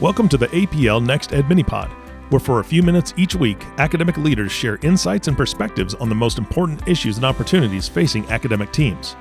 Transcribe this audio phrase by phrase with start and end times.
[0.00, 1.90] Welcome to the APL Next Ed Minipod,
[2.30, 6.14] where for a few minutes each week, academic leaders share insights and perspectives on the
[6.14, 9.16] most important issues and opportunities facing academic teams.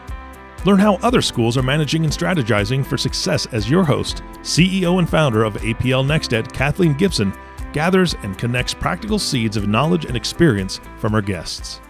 [0.66, 5.10] Learn how other schools are managing and strategizing for success as your host, CEO and
[5.10, 7.34] founder of APL Next Ed, Kathleen Gibson,
[7.74, 11.82] gathers and connects practical seeds of knowledge and experience from her guests.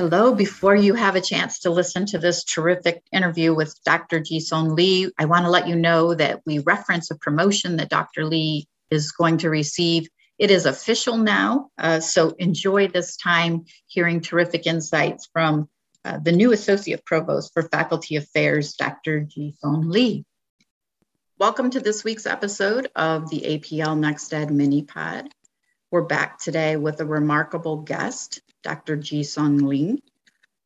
[0.00, 0.34] Hello.
[0.34, 4.18] Before you have a chance to listen to this terrific interview with Dr.
[4.20, 8.24] Ji-Sung Lee, I want to let you know that we reference a promotion that Dr.
[8.24, 10.08] Lee is going to receive.
[10.38, 15.68] It is official now, uh, so enjoy this time hearing terrific insights from
[16.06, 19.20] uh, the new Associate Provost for Faculty Affairs, Dr.
[19.20, 20.24] Ji-Sung Lee.
[21.38, 25.28] Welcome to this week's episode of the APL Next Ed Mini Pod.
[25.90, 28.96] We're back today with a remarkable guest, Dr.
[28.96, 30.02] Ji-Sung Lee.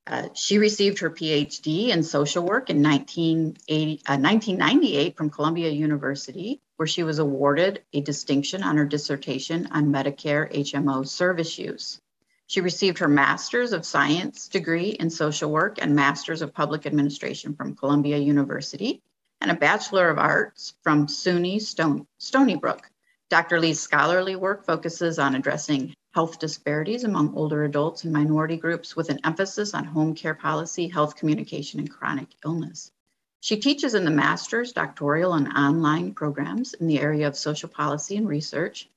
[0.07, 6.61] Uh, she received her PhD in social work in 1980, uh, 1998 from Columbia University,
[6.77, 12.01] where she was awarded a distinction on her dissertation on Medicare HMO service use.
[12.47, 17.55] She received her Master's of Science degree in social work and Master's of Public Administration
[17.55, 19.03] from Columbia University,
[19.41, 22.91] and a Bachelor of Arts from SUNY Stone, Stony Brook.
[23.31, 23.59] Dr.
[23.59, 29.11] Lee's scholarly work focuses on addressing health disparities among older adults and minority groups with
[29.11, 32.93] an emphasis on home care policy, health communication, and chronic illness.
[33.41, 38.17] She teaches in the master's, doctoral, and online programs in the area of social policy
[38.17, 38.89] and research.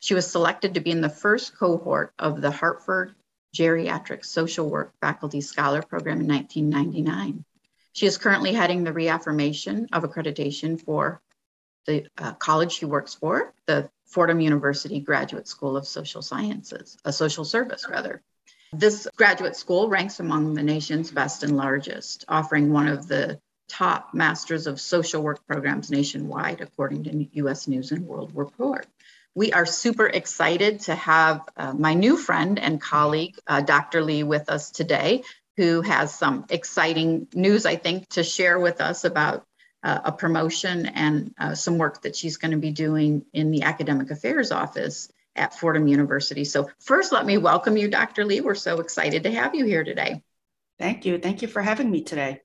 [0.00, 3.14] She was selected to be in the first cohort of the Hartford
[3.56, 7.42] Geriatric Social Work Faculty Scholar Program in 1999.
[7.92, 11.22] She is currently heading the reaffirmation of accreditation for
[11.86, 17.12] the uh, college she works for, the Fordham University Graduate School of Social Sciences, a
[17.12, 18.22] social service rather.
[18.72, 24.14] This graduate school ranks among the nation's best and largest, offering one of the top
[24.14, 28.86] Masters of Social Work programs nationwide, according to US News and World Report.
[29.34, 34.02] We are super excited to have uh, my new friend and colleague, uh, Dr.
[34.02, 35.22] Lee, with us today,
[35.56, 39.46] who has some exciting news, I think, to share with us about
[39.82, 43.62] uh, a promotion and uh, some work that she's going to be doing in the
[43.62, 46.44] academic affairs office at Fordham University.
[46.44, 48.24] So, first, let me welcome you, Dr.
[48.24, 48.40] Lee.
[48.40, 50.22] We're so excited to have you here today.
[50.78, 51.18] Thank you.
[51.18, 52.40] Thank you for having me today.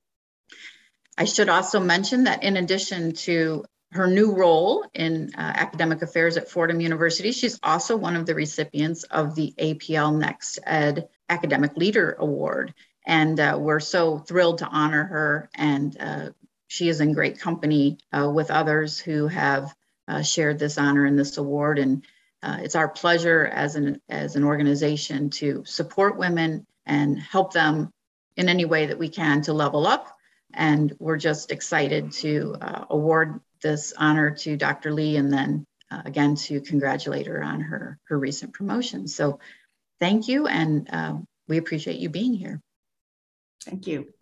[1.18, 6.36] I should also mention that in addition to her new role in uh, academic affairs
[6.36, 11.78] at Fordham University, she's also one of the recipients of the APL Next Ed Academic
[11.78, 12.74] Leader Award.
[13.06, 16.30] And uh, we're so thrilled to honor her and uh,
[16.68, 19.74] she is in great company uh, with others who have
[20.08, 21.80] uh, shared this honor and this award.
[21.80, 22.06] And
[22.44, 27.92] uh, it's our pleasure as an, as an organization to support women and help them
[28.38, 30.16] in any way that we can to level up.
[30.54, 34.94] And we're just excited to uh, award this honor to Dr.
[34.94, 39.08] Lee and then uh, again to congratulate her on her, her recent promotion.
[39.08, 39.40] So
[40.00, 41.18] thank you, and uh,
[41.48, 42.62] we appreciate you being here.
[43.66, 44.14] Thank you.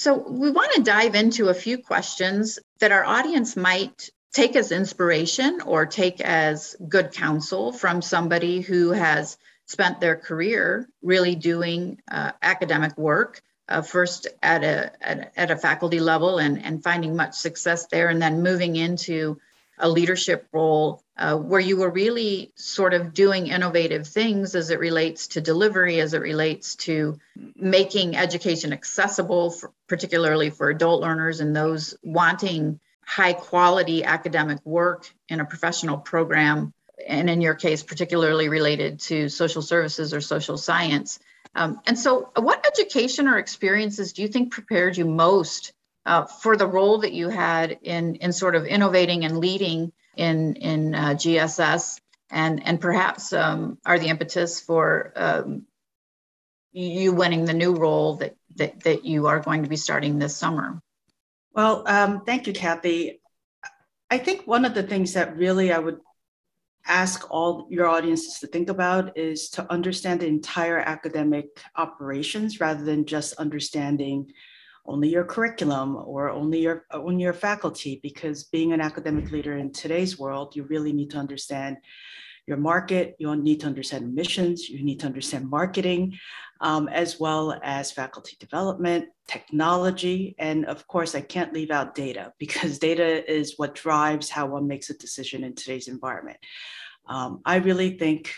[0.00, 4.72] So, we want to dive into a few questions that our audience might take as
[4.72, 12.00] inspiration or take as good counsel from somebody who has spent their career really doing
[12.10, 17.14] uh, academic work, uh, first at a, at, at a faculty level and, and finding
[17.14, 19.38] much success there, and then moving into
[19.78, 24.80] a leadership role uh, where you were really sort of doing innovative things as it
[24.80, 27.18] relates to delivery, as it relates to
[27.54, 35.12] making education accessible, for, particularly for adult learners and those wanting high quality academic work
[35.28, 36.72] in a professional program,
[37.06, 41.18] and in your case, particularly related to social services or social science.
[41.54, 45.74] Um, and so, what education or experiences do you think prepared you most
[46.06, 50.56] uh, for the role that you had in in sort of innovating and leading in
[50.56, 52.00] in uh, GSS,
[52.30, 55.66] and and perhaps um, are the impetus for um,
[56.72, 60.36] you winning the new role that, that that you are going to be starting this
[60.36, 60.80] summer.
[61.52, 63.20] Well, um, thank you, Kathy.
[64.10, 66.00] I think one of the things that really I would
[66.86, 71.46] ask all your audiences to think about is to understand the entire academic
[71.76, 74.32] operations rather than just understanding
[74.90, 79.72] only your curriculum or only your only your faculty because being an academic leader in
[79.72, 81.76] today's world you really need to understand
[82.50, 83.14] your market.
[83.18, 84.68] You need to understand missions.
[84.68, 86.18] You need to understand marketing
[86.60, 92.32] um, as well as faculty development technology and of course i can't leave out data
[92.38, 96.38] because data is what drives how one makes a decision in today's environment.
[97.08, 98.34] Um, i really think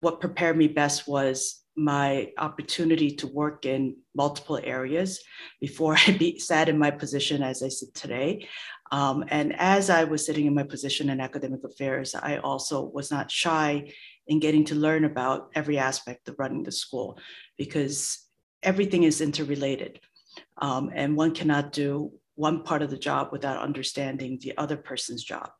[0.00, 5.20] what prepared me best was my opportunity to work in multiple areas
[5.60, 8.46] before I be, sat in my position as I sit today.
[8.92, 13.10] Um, and as I was sitting in my position in academic affairs, I also was
[13.10, 13.92] not shy
[14.26, 17.18] in getting to learn about every aspect of running the school
[17.56, 18.26] because
[18.62, 20.00] everything is interrelated.
[20.58, 25.22] Um, and one cannot do one part of the job without understanding the other person's
[25.22, 25.50] job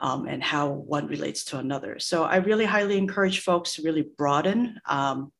[0.00, 1.98] um, and how one relates to another.
[1.98, 5.32] So I really highly encourage folks to really broaden um,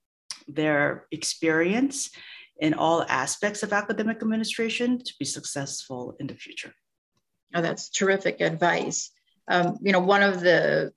[0.49, 2.11] their experience
[2.59, 6.75] in all aspects of academic administration to be successful in the future.
[7.55, 9.11] Oh, that's terrific advice.
[9.47, 10.93] Um, you know, one of the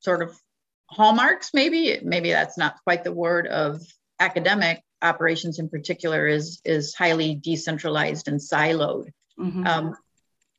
[0.00, 0.38] sort of
[0.86, 3.80] hallmarks, maybe, maybe that's not quite the word of
[4.20, 9.08] academic operations in particular is is highly decentralized and siloed.
[9.38, 9.66] Mm-hmm.
[9.66, 9.94] Um,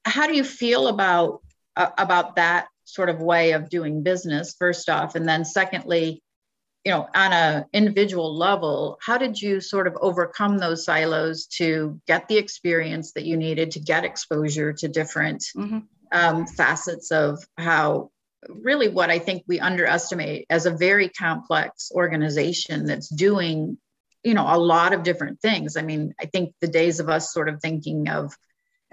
[0.03, 1.41] how do you feel about
[1.75, 4.55] uh, about that sort of way of doing business?
[4.57, 6.21] First off, and then secondly,
[6.85, 11.99] you know, on a individual level, how did you sort of overcome those silos to
[12.05, 15.79] get the experience that you needed to get exposure to different mm-hmm.
[16.11, 18.11] um, facets of how
[18.47, 23.79] really what I think we underestimate as a very complex organization that's doing,
[24.23, 25.77] you know, a lot of different things.
[25.77, 28.35] I mean, I think the days of us sort of thinking of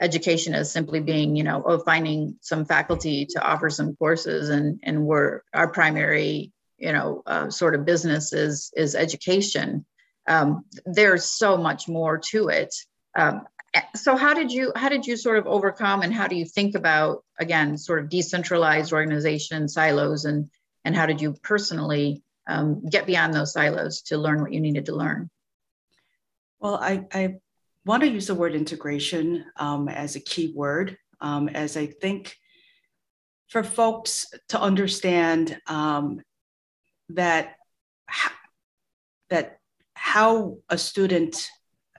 [0.00, 4.80] education as simply being, you know, oh, finding some faculty to offer some courses and
[4.82, 6.51] and we're our primary
[6.82, 9.86] you know uh, sort of business is is education.
[10.28, 12.74] Um, there's so much more to it.
[13.16, 13.42] Um,
[13.94, 16.74] so how did you how did you sort of overcome and how do you think
[16.74, 20.50] about again sort of decentralized organization silos and
[20.84, 24.86] and how did you personally um, get beyond those silos to learn what you needed
[24.86, 25.30] to learn?
[26.60, 27.34] Well i, I
[27.86, 32.36] want to use the word integration um, as a key word um, as i think
[33.48, 36.20] for folks to understand um,
[37.10, 37.56] that
[39.30, 39.58] that
[39.94, 41.48] how a student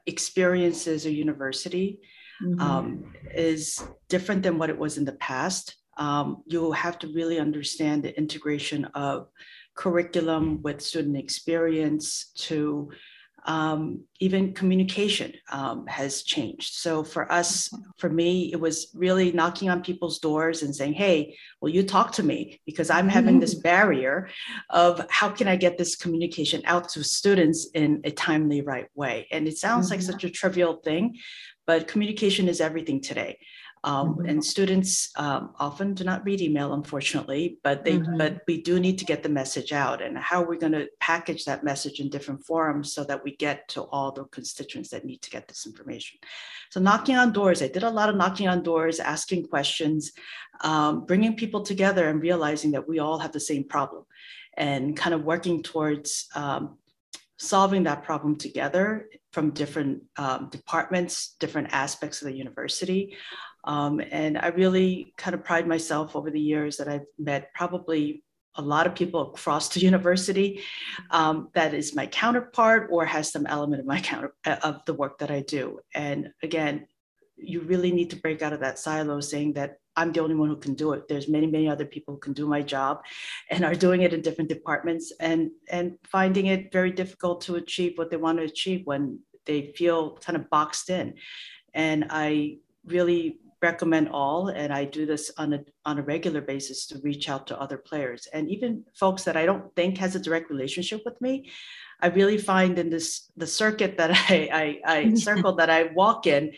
[0.06, 2.00] experiences a university
[2.44, 2.60] mm-hmm.
[2.60, 5.76] um, is different than what it was in the past.
[5.98, 9.28] Um, you have to really understand the integration of
[9.76, 12.92] curriculum with student experience to
[13.46, 16.76] um, even communication um, has changed.
[16.76, 21.38] So for us, for me, it was really knocking on people's doors and saying, "Hey,
[21.60, 23.64] will you talk to me?" Because I'm having this mm-hmm.
[23.64, 24.30] barrier
[24.70, 29.28] of how can I get this communication out to students in a timely, right way.
[29.32, 29.96] And it sounds mm-hmm.
[29.96, 31.18] like such a trivial thing,
[31.66, 33.40] but communication is everything today.
[33.86, 34.30] Um, mm-hmm.
[34.30, 38.18] And students um, often do not read email, unfortunately, but they mm-hmm.
[38.18, 40.02] but we do need to get the message out.
[40.02, 43.36] And how are we going to package that message in different forums so that we
[43.36, 46.20] get to all the constituents that need to get this information?
[46.70, 50.14] So knocking on doors, I did a lot of knocking on doors, asking questions,
[50.62, 54.06] um, bringing people together, and realizing that we all have the same problem,
[54.56, 56.78] and kind of working towards um,
[57.38, 63.18] solving that problem together from different um, departments, different aspects of the university.
[63.64, 68.24] Um, and I really kind of pride myself over the years that I've met probably
[68.56, 70.62] a lot of people across the university
[71.12, 75.18] um, that is my counterpart or has some element of my counter of the work
[75.20, 75.80] that I do.
[75.96, 76.88] And again,
[77.36, 80.50] you really need to break out of that silo saying that I'm the only one
[80.50, 81.08] who can do it.
[81.08, 83.04] There's many, many other people who can do my job
[83.50, 87.94] and are doing it in different departments and, and finding it very difficult to achieve
[87.96, 91.16] what they want to achieve when they feel kind of boxed in.
[91.74, 96.86] And I really recommend all, and I do this on a, on a regular basis
[96.88, 100.20] to reach out to other players and even folks that I don't think has a
[100.20, 101.50] direct relationship with me.
[102.04, 106.28] I really find in this the circuit that I, I, I circle that I walk
[106.28, 106.52] in,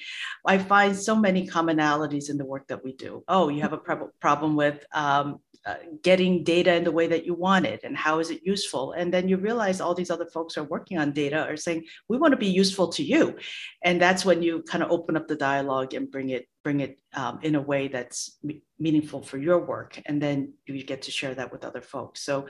[0.46, 3.24] I find so many commonalities in the work that we do.
[3.28, 7.26] Oh, you have a pro- problem with um, uh, getting data in the way that
[7.26, 8.92] you want it and how is it useful?
[8.92, 12.18] And then you realize all these other folks are working on data are saying we
[12.18, 13.36] want to be useful to you.
[13.84, 17.00] And that's when you kind of open up the dialogue and bring it bring it
[17.14, 18.40] um, in a way that's
[18.80, 22.24] meaningful for your work and then you get to share that with other folks.
[22.24, 22.48] So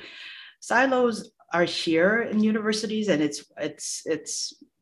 [0.67, 4.35] silos are here in universities and it's it's it's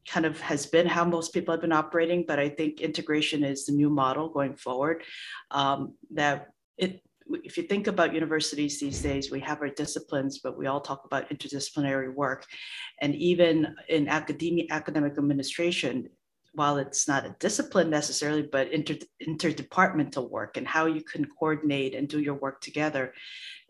[0.08, 3.66] kind of has been how most people have been operating but i think integration is
[3.66, 5.04] the new model going forward
[5.52, 7.02] um, that it
[7.44, 11.06] if you think about universities these days, we have our disciplines, but we all talk
[11.06, 12.46] about interdisciplinary work.
[13.02, 16.10] And even in academia, academic administration,
[16.54, 18.96] while it's not a discipline necessarily, but inter,
[19.28, 23.14] interdepartmental work and how you can coordinate and do your work together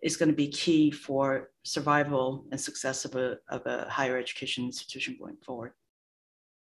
[0.04, 4.66] is going to be key for survival and success of a, of a higher education
[4.66, 5.72] institution going forward.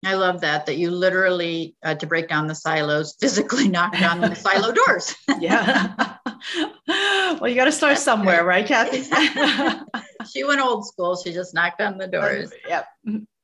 [0.04, 4.20] I love that, that you literally, uh, to break down the silos, physically knock down
[4.20, 5.14] the silo doors.
[5.40, 6.16] yeah.
[6.88, 9.02] well, you got to start somewhere, right, Kathy?
[10.32, 11.16] she went old school.
[11.16, 12.52] She just knocked on the doors.
[12.68, 12.86] Yep.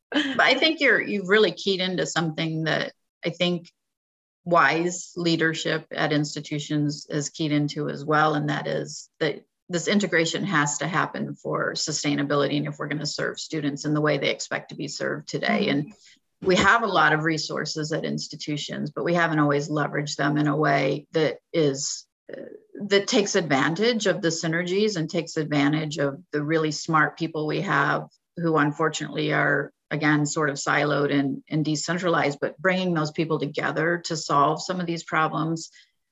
[0.00, 2.92] but I think you're you've really keyed into something that
[3.24, 3.70] I think
[4.44, 9.42] wise leadership at institutions is keyed into as well, and that is that
[9.72, 13.94] this integration has to happen for sustainability and if we're going to serve students in
[13.94, 15.68] the way they expect to be served today.
[15.70, 16.46] And mm-hmm.
[16.46, 20.46] we have a lot of resources at institutions, but we haven't always leveraged them in
[20.46, 22.42] a way that is uh,
[22.88, 27.62] that takes advantage of the synergies and takes advantage of the really smart people we
[27.62, 33.38] have who unfortunately are again sort of siloed and, and decentralized but bringing those people
[33.38, 35.70] together to solve some of these problems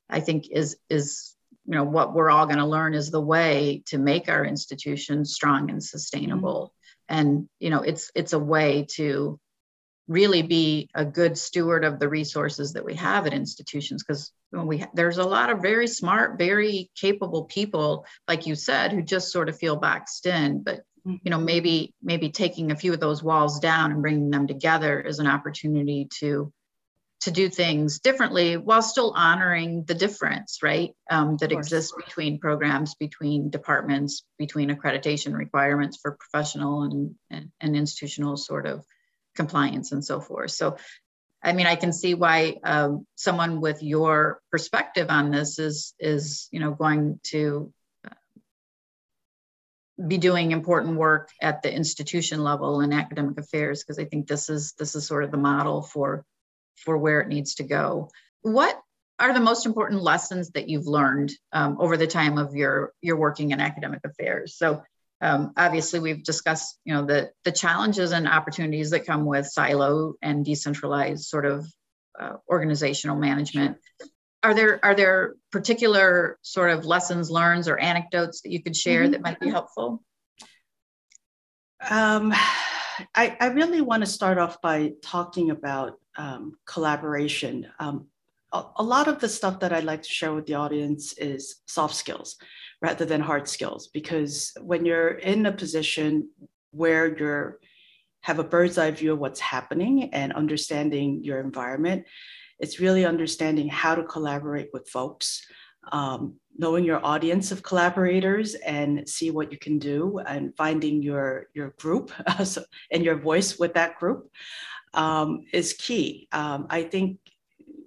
[0.09, 1.30] i think is is
[1.71, 5.33] you know what we're all going to learn is the way to make our institutions
[5.33, 6.75] strong and sustainable
[7.09, 7.21] mm-hmm.
[7.21, 9.39] and you know it's it's a way to
[10.09, 14.67] really be a good steward of the resources that we have at institutions because when
[14.67, 19.31] we there's a lot of very smart very capable people like you said who just
[19.31, 21.15] sort of feel boxed in but mm-hmm.
[21.23, 25.01] you know maybe maybe taking a few of those walls down and bringing them together
[25.01, 26.53] is an opportunity to
[27.21, 30.95] to do things differently while still honoring the difference, right?
[31.11, 37.77] Um, that exists between programs, between departments, between accreditation requirements for professional and, and, and,
[37.77, 38.85] institutional sort of
[39.37, 40.53] compliance and so forth.
[40.53, 40.79] So,
[41.43, 46.49] I mean, I can see why um, someone with your perspective on this is is
[46.51, 47.73] you know going to
[48.05, 48.15] uh,
[50.07, 54.49] be doing important work at the institution level in academic affairs because I think this
[54.49, 56.25] is this is sort of the model for
[56.85, 58.11] for where it needs to go.
[58.43, 58.79] What
[59.19, 63.17] are the most important lessons that you've learned um, over the time of your your
[63.17, 64.57] working in academic affairs?
[64.57, 64.83] So
[65.21, 70.15] um, obviously we've discussed you know the the challenges and opportunities that come with silo
[70.23, 71.67] and decentralized sort of
[72.19, 73.77] uh, organizational management.
[74.43, 79.03] Are there are there particular sort of lessons learned or anecdotes that you could share
[79.03, 79.13] mm-hmm.
[79.13, 80.03] that might be helpful?
[81.89, 82.33] Um,
[83.15, 87.67] I, I really want to start off by talking about um, collaboration.
[87.79, 88.07] Um,
[88.53, 91.57] a, a, lot of the stuff that I'd like to share with the audience is
[91.67, 92.37] soft skills
[92.83, 96.29] rather than hard skills, because when you're in a position
[96.73, 97.59] where you're
[98.23, 102.05] have a bird's eye view of what's happening and understanding your environment,
[102.59, 105.43] it's really understanding how to collaborate with folks,
[105.93, 111.47] um, knowing your audience of collaborators and see what you can do and finding your
[111.55, 112.13] your group
[112.91, 114.31] and your voice with that group
[114.95, 116.29] um, is key.
[116.33, 117.19] Um, I think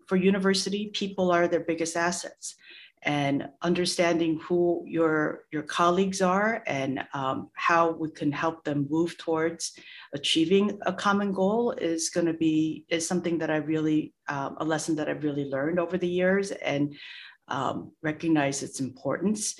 [0.07, 2.55] for university, people are their biggest assets
[3.05, 9.17] and understanding who your your colleagues are and um, how we can help them move
[9.17, 9.77] towards
[10.13, 14.65] achieving a common goal is going to be is something that I really um, a
[14.65, 16.95] lesson that I've really learned over the years and
[17.49, 19.59] um, recognize its importance.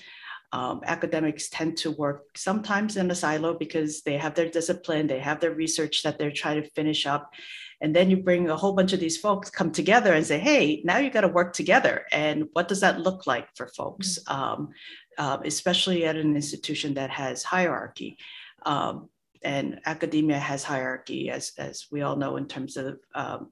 [0.54, 5.18] Um, academics tend to work sometimes in a silo because they have their discipline, they
[5.18, 7.34] have their research that they're trying to finish up.
[7.82, 10.84] And then you bring a whole bunch of these folks come together and say, hey,
[10.86, 12.06] now you got to work together.
[12.12, 14.42] And what does that look like for folks, mm-hmm.
[14.42, 14.70] um,
[15.18, 18.20] uh, especially at an institution that has hierarchy?
[18.64, 19.10] Um,
[19.44, 23.52] and academia has hierarchy, as, as we all know, in terms of um,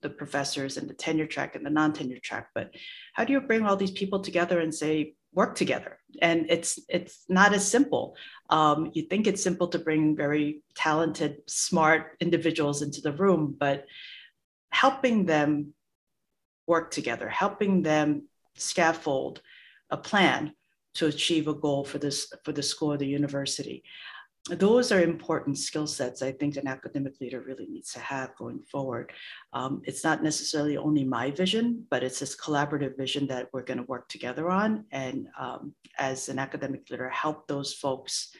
[0.00, 2.70] the professors and the tenure track and the non-tenure track but
[3.14, 5.98] how do you bring all these people together and say work together.
[6.22, 8.16] And it's it's not as simple.
[8.50, 13.86] Um, you think it's simple to bring very talented smart individuals into the room but
[14.70, 15.72] helping them
[16.66, 19.40] work together helping them scaffold
[19.90, 20.52] a plan
[20.94, 23.84] to achieve a goal for this for the school or the university
[24.50, 28.60] those are important skill sets I think an academic leader really needs to have going
[28.60, 29.10] forward.
[29.54, 33.78] Um, it's not necessarily only my vision, but it's this collaborative vision that we're going
[33.78, 34.84] to work together on.
[34.92, 38.30] And um, as an academic leader, help those folks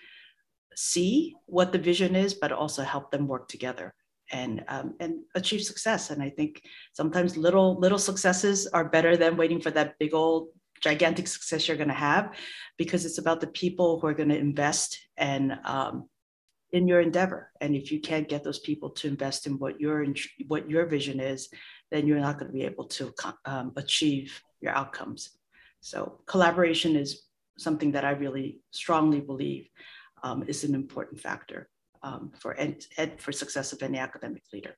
[0.76, 3.94] see what the vision is, but also help them work together
[4.30, 6.10] and um, and achieve success.
[6.10, 10.48] And I think sometimes little little successes are better than waiting for that big old
[10.84, 12.36] gigantic success you're going to have
[12.76, 16.08] because it's about the people who are going to invest and um,
[16.72, 17.50] in your endeavor.
[17.60, 20.06] And if you can't get those people to invest in what your
[20.46, 21.48] what your vision is
[21.90, 23.12] then you're not going to be able to
[23.44, 25.30] um, achieve your outcomes.
[25.80, 27.22] So collaboration is
[27.56, 29.68] something that i really strongly believe
[30.24, 31.68] um, is an important factor
[32.02, 32.52] um, for
[33.18, 34.74] for success of any academic leader.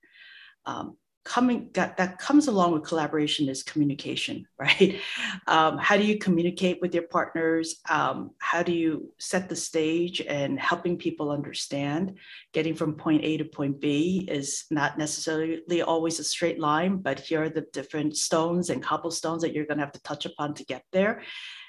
[0.67, 5.01] Um, coming that, that comes along with collaboration is communication right?
[5.47, 7.81] Um, how do you communicate with your partners?
[7.91, 12.17] Um, how do you set the stage and helping people understand?
[12.53, 17.21] Getting from point a to point b is not necessarily always a straight line but
[17.21, 20.55] here are the different stones and cobblestones that you're going to have to touch upon
[20.55, 21.23] to get there.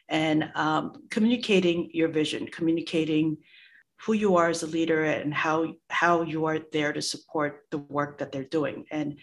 [0.10, 3.38] And um, communicating your vision, communicating
[4.02, 7.80] who you are as a leader and how how you are there to support the
[7.80, 8.86] work that they're doing.
[8.92, 9.18] And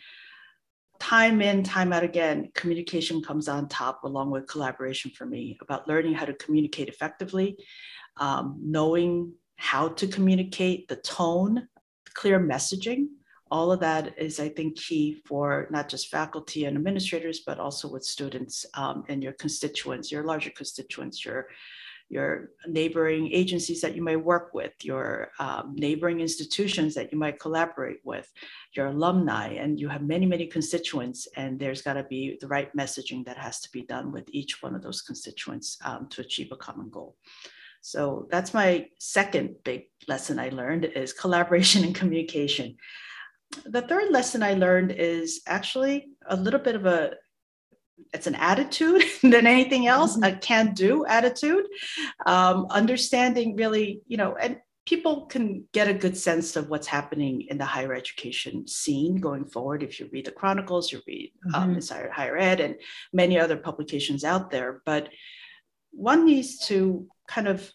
[0.98, 5.88] time in time out again communication comes on top along with collaboration for me about
[5.88, 7.56] learning how to communicate effectively
[8.18, 11.68] um, knowing how to communicate the tone
[12.14, 13.08] clear messaging.
[13.50, 17.86] All of that is i think key for not just faculty and administrators but also
[17.88, 21.48] with students um, and your constituents your larger constituents your
[22.08, 27.40] your neighboring agencies that you might work with, your um, neighboring institutions that you might
[27.40, 28.30] collaborate with,
[28.76, 32.74] your alumni, and you have many, many constituents, and there's got to be the right
[32.76, 36.52] messaging that has to be done with each one of those constituents um, to achieve
[36.52, 37.16] a common goal.
[37.80, 42.76] So that's my second big lesson I learned is collaboration and communication.
[43.66, 47.14] The third lesson I learned is actually a little bit of a
[48.12, 50.24] it's an attitude than anything else, mm-hmm.
[50.24, 51.66] a can do attitude.
[52.26, 57.46] Um, understanding really, you know, and people can get a good sense of what's happening
[57.48, 59.82] in the higher education scene going forward.
[59.82, 61.74] If you read the Chronicles, you read um, mm-hmm.
[61.76, 62.76] Inside Higher Ed and
[63.12, 64.82] many other publications out there.
[64.84, 65.08] But
[65.90, 67.70] one needs to kind of,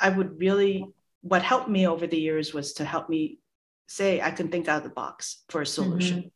[0.00, 0.84] I would really,
[1.20, 3.38] what helped me over the years was to help me
[3.86, 6.18] say, I can think out of the box for a solution.
[6.18, 6.28] Mm-hmm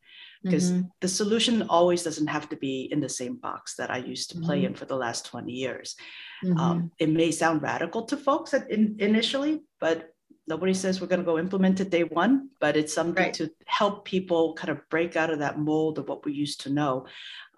[0.43, 0.87] because mm-hmm.
[1.01, 4.39] the solution always doesn't have to be in the same box that I used to
[4.39, 4.67] play mm-hmm.
[4.67, 5.95] in for the last 20 years.
[6.43, 6.57] Mm-hmm.
[6.57, 10.13] Um, it may sound radical to folks in, initially, but
[10.47, 13.33] nobody says we're going to go implement it day one, but it's something right.
[13.35, 16.69] to help people kind of break out of that mold of what we used to
[16.69, 17.05] know,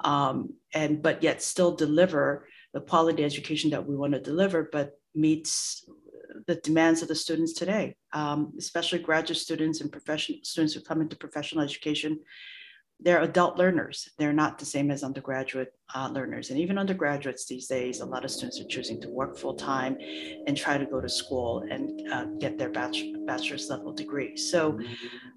[0.02, 5.00] um, and but yet still deliver the quality education that we want to deliver, but
[5.16, 5.88] meets
[6.48, 11.02] the demands of the students today, um, especially graduate students and professional students who come
[11.02, 12.20] into professional education
[13.04, 14.10] they're adult learners.
[14.18, 16.50] They're not the same as undergraduate uh, learners.
[16.50, 19.98] And even undergraduates these days, a lot of students are choosing to work full time
[20.48, 24.38] and try to go to school and uh, get their bachelor's level degree.
[24.38, 24.80] So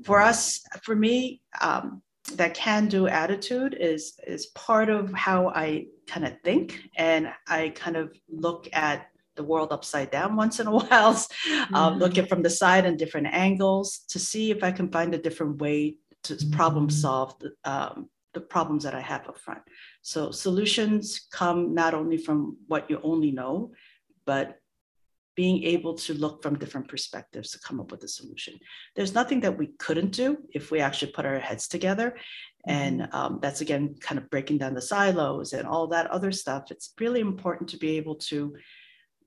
[0.04, 2.02] for us, for me, um,
[2.34, 6.80] that can do attitude is, is part of how I kind of think.
[6.96, 11.14] And I kind of look at the world upside down once in a while, um,
[11.14, 11.98] mm-hmm.
[11.98, 15.18] look at from the side and different angles to see if I can find a
[15.18, 15.96] different way
[16.28, 19.62] to problem solve the, um, the problems that I have up front.
[20.02, 23.72] So solutions come not only from what you only know,
[24.24, 24.58] but
[25.36, 28.58] being able to look from different perspectives to come up with a solution.
[28.96, 32.16] There's nothing that we couldn't do if we actually put our heads together.
[32.66, 33.16] And mm-hmm.
[33.16, 36.70] um, that's again kind of breaking down the silos and all that other stuff.
[36.70, 38.56] It's really important to be able to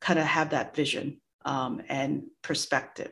[0.01, 3.11] kind of have that vision um, and perspective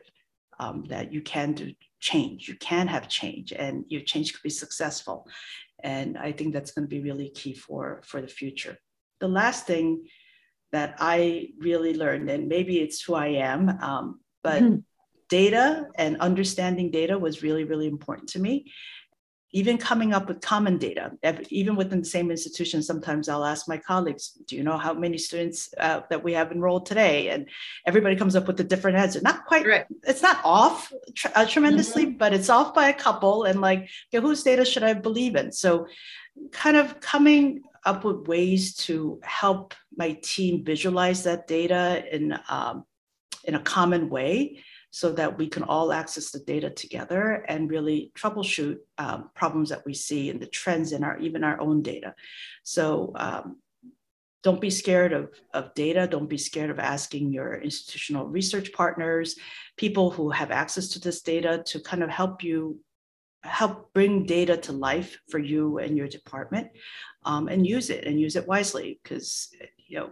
[0.58, 2.48] um, that you can do change.
[2.48, 5.26] You can have change, and your change could be successful.
[5.82, 8.76] And I think that's going to be really key for, for the future.
[9.20, 10.06] The last thing
[10.72, 14.76] that I really learned, and maybe it's who I am, um, but mm-hmm.
[15.28, 18.72] data and understanding data was really, really important to me
[19.52, 21.12] even coming up with common data,
[21.48, 25.16] even within the same institution, sometimes I'll ask my colleagues, do you know how many
[25.16, 27.30] students uh, that we have enrolled today?
[27.30, 27.48] And
[27.86, 29.20] everybody comes up with a different answer.
[29.22, 29.86] Not quite, right.
[30.02, 30.92] it's not off
[31.34, 32.18] uh, tremendously, mm-hmm.
[32.18, 33.44] but it's off by a couple.
[33.44, 35.50] And like, okay, whose data should I believe in?
[35.50, 35.86] So
[36.52, 42.84] kind of coming up with ways to help my team visualize that data in, um,
[43.44, 48.10] in a common way so that we can all access the data together and really
[48.16, 52.14] troubleshoot um, problems that we see and the trends in our even our own data.
[52.62, 53.58] So um,
[54.42, 56.06] don't be scared of, of data.
[56.06, 59.36] Don't be scared of asking your institutional research partners,
[59.76, 62.80] people who have access to this data to kind of help you
[63.44, 66.68] help bring data to life for you and your department
[67.24, 69.48] um, and use it and use it wisely because
[69.86, 70.10] you know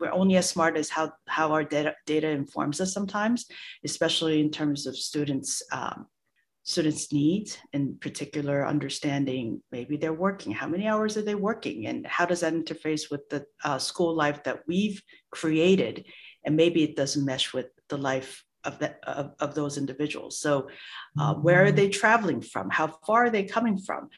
[0.00, 3.46] we're only as smart as how, how our data, data informs us sometimes,
[3.84, 6.06] especially in terms of students, um,
[6.62, 12.06] students' needs, in particular, understanding maybe they're working, how many hours are they working, and
[12.06, 16.06] how does that interface with the uh, school life that we've created,
[16.44, 20.38] and maybe it doesn't mesh with the life of, the, of, of those individuals.
[20.38, 20.68] So,
[21.18, 22.70] uh, where are they traveling from?
[22.70, 24.08] How far are they coming from?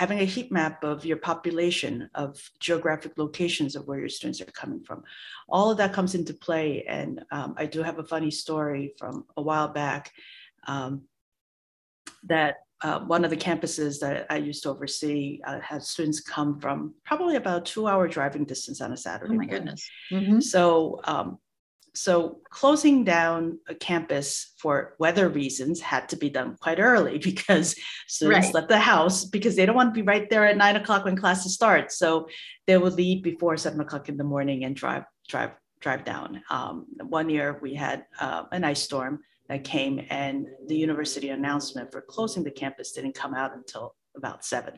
[0.00, 4.46] Having a heat map of your population, of geographic locations of where your students are
[4.46, 5.02] coming from.
[5.46, 6.86] All of that comes into play.
[6.88, 10.10] And um, I do have a funny story from a while back
[10.66, 11.02] um,
[12.22, 16.58] that uh, one of the campuses that I used to oversee uh, had students come
[16.58, 19.34] from probably about two hour driving distance on a Saturday.
[19.34, 19.50] Oh my morning.
[19.50, 19.86] goodness.
[20.10, 20.40] Mm-hmm.
[20.40, 21.38] So um,
[21.94, 27.74] So closing down a campus for weather reasons had to be done quite early because
[28.06, 28.54] students right.
[28.54, 31.16] left the house because they don't want to be right there at nine o'clock when
[31.16, 31.92] classes start.
[31.92, 32.28] So
[32.66, 36.42] they would leave before seven o'clock in the morning and drive drive drive down.
[36.50, 41.90] Um, one year we had uh, an ice storm that came and the university announcement
[41.90, 44.74] for closing the campus didn't come out until about seven.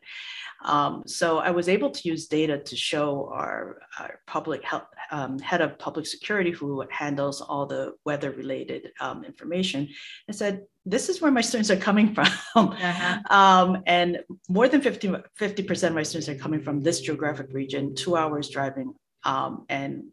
[0.64, 5.38] Um, so I was able to use data to show our, our public health, um,
[5.40, 9.88] head of public security who handles all the weather related um, information
[10.28, 12.28] and said, this is where my students are coming from.
[12.54, 13.18] Uh-huh.
[13.30, 15.08] Um, and more than 50,
[15.40, 18.94] 50% of my students are coming from this geographic region, two hours driving.
[19.24, 20.04] Um, and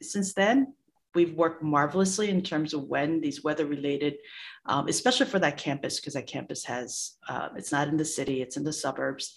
[0.00, 0.74] since then,
[1.14, 4.14] we've worked marvelously in terms of when these weather related,
[4.66, 8.42] um, especially for that campus, because that campus has, uh, it's not in the city,
[8.42, 9.34] it's in the suburbs.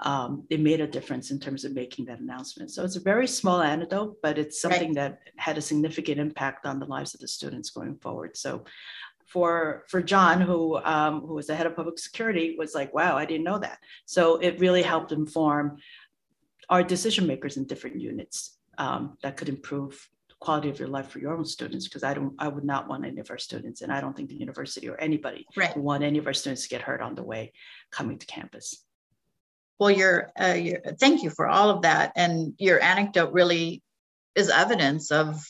[0.00, 2.70] Um, it made a difference in terms of making that announcement.
[2.70, 5.18] So it's a very small anecdote, but it's something right.
[5.18, 8.36] that had a significant impact on the lives of the students going forward.
[8.36, 8.64] So
[9.26, 13.16] for for John, who um, who was the head of public security, was like, "Wow,
[13.16, 15.78] I didn't know that." So it really helped inform
[16.70, 20.08] our decision makers in different units um, that could improve
[20.40, 23.04] quality of your life for your own students because I don't I would not want
[23.04, 25.74] any of our students and I don't think the university or anybody right.
[25.74, 27.52] would want any of our students to get hurt on the way
[27.90, 28.84] coming to campus.
[29.78, 33.82] Well, your, uh, your thank you for all of that, and your anecdote really
[34.34, 35.44] is evidence of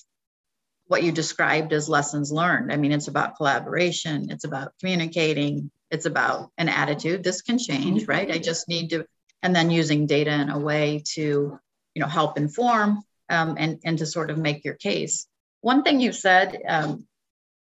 [0.87, 2.73] what you described as lessons learned.
[2.73, 7.25] I mean, it's about collaboration, it's about communicating, it's about an attitude.
[7.25, 8.11] This can change, mm-hmm.
[8.11, 8.31] right?
[8.31, 9.07] I just need to,
[9.43, 11.59] and then using data in a way to,
[11.95, 15.27] you know, help inform um, and, and to sort of make your case.
[15.61, 17.07] One thing you said um,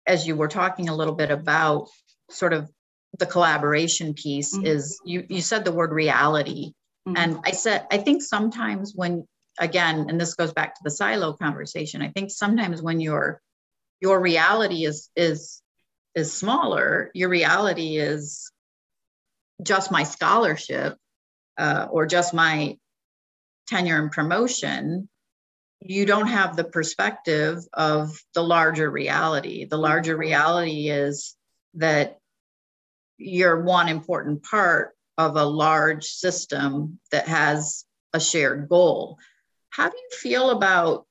[0.06, 1.88] as you were talking a little bit about
[2.30, 2.70] sort of
[3.18, 4.66] the collaboration piece mm-hmm.
[4.66, 6.74] is you, you said the word reality.
[7.08, 7.18] Mm-hmm.
[7.18, 9.28] And I said, I think sometimes when,
[9.60, 13.42] again, and this goes back to the silo conversation, I think sometimes when your
[14.02, 15.62] your reality is is
[16.16, 18.52] is smaller, your reality is
[19.62, 20.96] just my scholarship
[21.58, 22.78] uh, or just my
[23.68, 25.10] tenure and promotion
[25.82, 29.66] you don't have the perspective of the larger reality.
[29.66, 30.22] The larger mm-hmm.
[30.22, 31.36] reality is
[31.76, 32.20] that
[33.18, 39.18] you're one important part of a large system that has a shared goal.
[39.70, 41.06] How do you feel about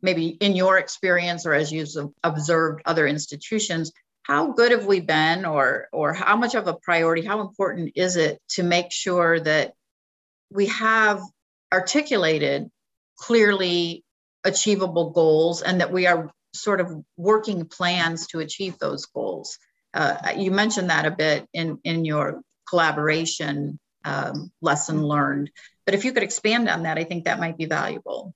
[0.00, 1.88] maybe in your experience or as you've
[2.22, 3.92] observed other institutions,
[4.22, 8.16] how good have we been or or how much of a priority, how important is
[8.16, 9.72] it to make sure that
[10.50, 11.20] we have
[11.72, 12.70] articulated
[13.18, 14.04] clearly
[14.44, 19.58] achievable goals and that we are sort of working plans to achieve those goals.
[19.92, 25.50] Uh, you mentioned that a bit in, in your collaboration um, lesson learned,
[25.84, 28.34] but if you could expand on that, I think that might be valuable.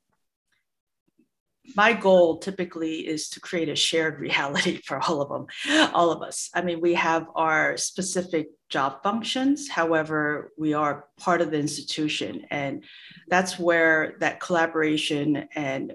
[1.77, 6.23] My goal typically is to create a shared reality for all of them, all of
[6.23, 6.51] us.
[6.55, 9.69] I mean, we have our specific job functions.
[9.69, 12.47] However, we are part of the institution.
[12.51, 12.85] And
[13.29, 15.95] that's where that collaboration and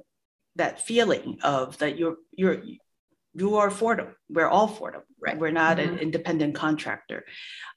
[0.56, 2.62] that feeling of that you're, you're,
[3.34, 4.15] you are Fordham.
[4.30, 5.03] We're all Fordham.
[5.19, 5.38] Right.
[5.38, 5.93] We're not mm-hmm.
[5.93, 7.25] an independent contractor.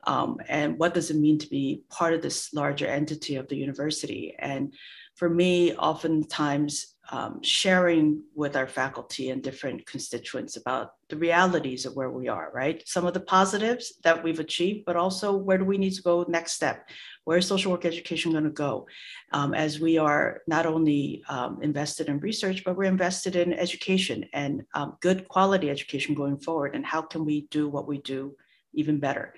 [0.06, 3.56] Um, and what does it mean to be part of this larger entity of the
[3.56, 4.36] university?
[4.38, 4.74] And
[5.16, 11.96] for me, oftentimes um, sharing with our faculty and different constituents about the realities of
[11.96, 12.82] where we are, right?
[12.86, 16.24] Some of the positives that we've achieved, but also where do we need to go
[16.28, 16.88] next step?
[17.24, 18.86] Where is social work education going to go?
[19.32, 24.24] Um, as we are not only um, invested in research, but we're invested in education
[24.32, 26.76] and um, good quality education going forward.
[26.76, 28.36] And how can we do what we do
[28.72, 29.34] even better?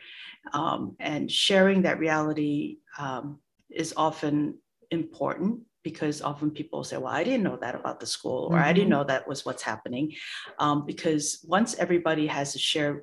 [0.53, 3.39] Um, and sharing that reality um,
[3.71, 4.59] is often
[4.91, 8.65] important because often people say, well, I didn't know that about the school, or mm-hmm.
[8.65, 9.01] I didn't mm-hmm.
[9.01, 10.15] know that was what's happening.
[10.59, 13.03] Um, because once everybody has a shared,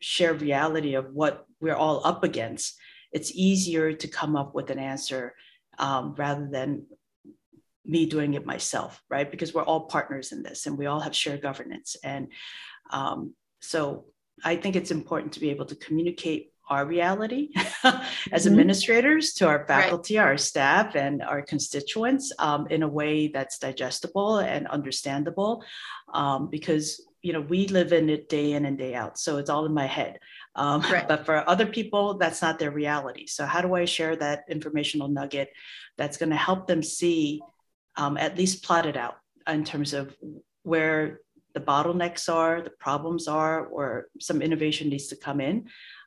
[0.00, 2.76] shared reality of what we're all up against,
[3.12, 5.34] it's easier to come up with an answer
[5.78, 6.86] um, rather than
[7.84, 9.30] me doing it myself, right?
[9.30, 11.96] Because we're all partners in this and we all have shared governance.
[12.02, 12.28] And
[12.90, 14.06] um, so
[14.44, 18.48] I think it's important to be able to communicate our reality as mm-hmm.
[18.48, 20.24] administrators to our faculty, right.
[20.24, 25.64] our staff, and our constituents um, in a way that's digestible and understandable.
[26.12, 29.50] Um, because you know we live in it day in and day out, so it's
[29.50, 30.18] all in my head.
[30.54, 31.06] Um, right.
[31.08, 33.26] But for other people, that's not their reality.
[33.26, 35.50] So how do I share that informational nugget
[35.96, 37.40] that's going to help them see,
[37.96, 40.16] um, at least plot it out in terms of
[40.62, 41.20] where
[41.54, 45.66] the bottlenecks are, the problems are, or some innovation needs to come in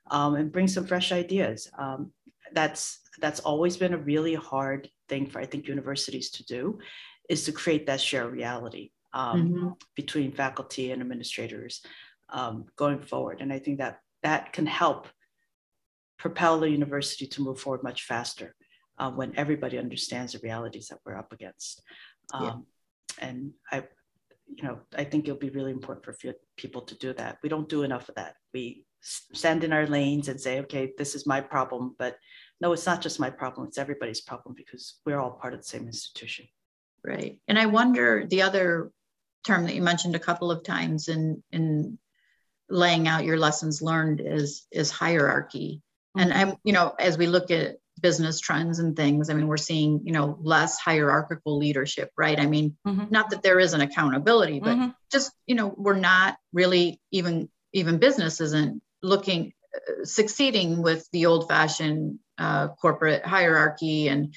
[0.10, 1.70] um, and bring some fresh ideas.
[1.78, 2.12] Um,
[2.54, 6.80] that's that's always been a really hard thing for I think universities to do,
[7.30, 8.92] is to create that shared reality.
[9.14, 9.68] um, mm-hmm.
[9.96, 11.82] between faculty and administrators
[12.30, 13.42] um, going forward.
[13.42, 15.08] And I think that that can help
[16.18, 18.56] propel the university to move forward much faster
[18.98, 21.82] uh, when everybody understands the realities that we're up against.
[22.34, 23.28] Um, yeah.
[23.28, 23.84] And I,
[24.54, 26.16] you know, I think it'll be really important for
[26.58, 27.38] people to do that.
[27.42, 28.36] We don't do enough of that.
[28.54, 31.96] We stand in our lanes and say, okay, this is my problem.
[31.98, 32.18] But
[32.62, 35.68] no, it's not just my problem, it's everybody's problem because we're all part of the
[35.68, 36.48] same institution.
[37.04, 37.40] Right.
[37.48, 38.92] And I wonder the other
[39.46, 41.98] term that you mentioned a couple of times in, in
[42.70, 45.82] laying out your lessons learned is, is hierarchy.
[46.18, 46.30] Mm-hmm.
[46.30, 49.58] And I'm, you know, as we look at business trends and things, I mean, we're
[49.58, 52.40] seeing, you know, less hierarchical leadership, right?
[52.40, 53.06] I mean, mm-hmm.
[53.10, 54.90] not that there isn't accountability, but mm-hmm.
[55.12, 61.26] just, you know, we're not really even, even business isn't looking uh, succeeding with the
[61.26, 64.34] old fashioned uh, corporate hierarchy and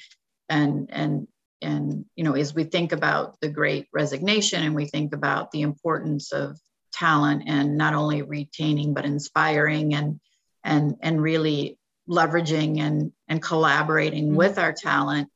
[0.49, 1.27] and and
[1.61, 5.61] and you know as we think about the great resignation and we think about the
[5.61, 6.57] importance of
[6.93, 10.19] talent and not only retaining but inspiring and
[10.63, 11.77] and and really
[12.09, 14.35] leveraging and and collaborating mm-hmm.
[14.35, 15.29] with our talent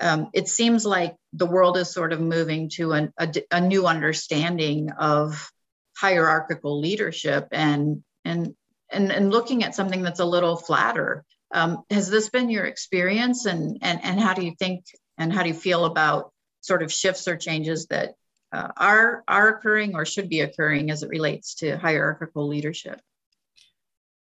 [0.00, 3.86] um, it seems like the world is sort of moving to an, a, a new
[3.86, 5.50] understanding of
[5.96, 8.54] hierarchical leadership and and
[8.94, 11.24] and, and looking at something that's a little flatter.
[11.52, 14.84] Um, has this been your experience and, and, and how do you think
[15.18, 18.14] and how do you feel about sort of shifts or changes that
[18.52, 23.00] uh, are, are occurring or should be occurring as it relates to hierarchical leadership?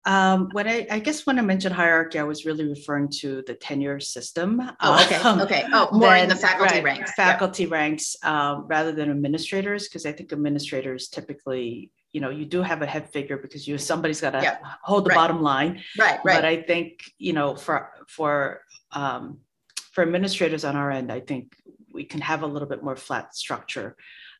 [0.06, 3.54] Um, when I, I, guess when I mentioned hierarchy, I was really referring to the
[3.54, 4.62] tenure system.
[4.82, 5.16] Oh, okay.
[5.16, 5.64] Um, okay.
[5.72, 7.14] Oh, more in the faculty right, ranks.
[7.14, 12.62] Faculty ranks um, rather than administrators, because I think administrators typically you know you do
[12.62, 14.58] have a head figure because you somebody's got to yeah.
[14.82, 15.16] hold the right.
[15.16, 19.40] bottom line right right but i think you know for for um,
[19.92, 21.56] for administrators on our end i think
[21.92, 23.96] we can have a little bit more flat structure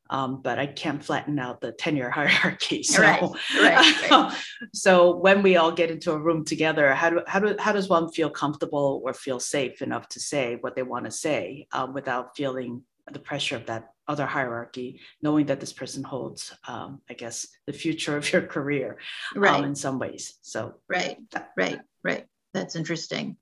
[0.10, 2.84] um, but I can't flatten out the tenure hierarchy.
[2.84, 3.22] So, right,
[3.60, 4.38] right, right.
[4.74, 7.90] so when we all get into a room together, how do, how do how does
[7.90, 11.94] one feel comfortable or feel safe enough to say what they want to say um,
[11.94, 17.14] without feeling the pressure of that other hierarchy, knowing that this person holds, um, I
[17.14, 18.98] guess, the future of your career
[19.36, 19.60] um, right.
[19.60, 20.36] um, in some ways.
[20.42, 22.26] So, right, that, right, right.
[22.54, 23.38] That's interesting.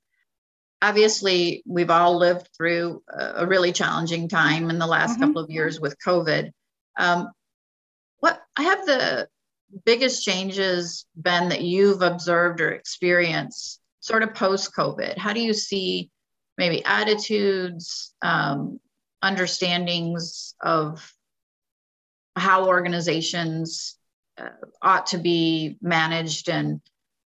[0.80, 5.26] Obviously, we've all lived through a really challenging time in the last mm-hmm.
[5.26, 6.50] couple of years with COVID.
[6.98, 7.28] Um,
[8.18, 9.28] what I have the
[9.84, 15.16] biggest changes been that you've observed or experienced sort of post COVID?
[15.18, 16.10] How do you see
[16.58, 18.80] maybe attitudes, um,
[19.22, 21.12] understandings of
[22.36, 23.96] how organizations
[24.38, 24.48] uh,
[24.80, 26.80] ought to be managed and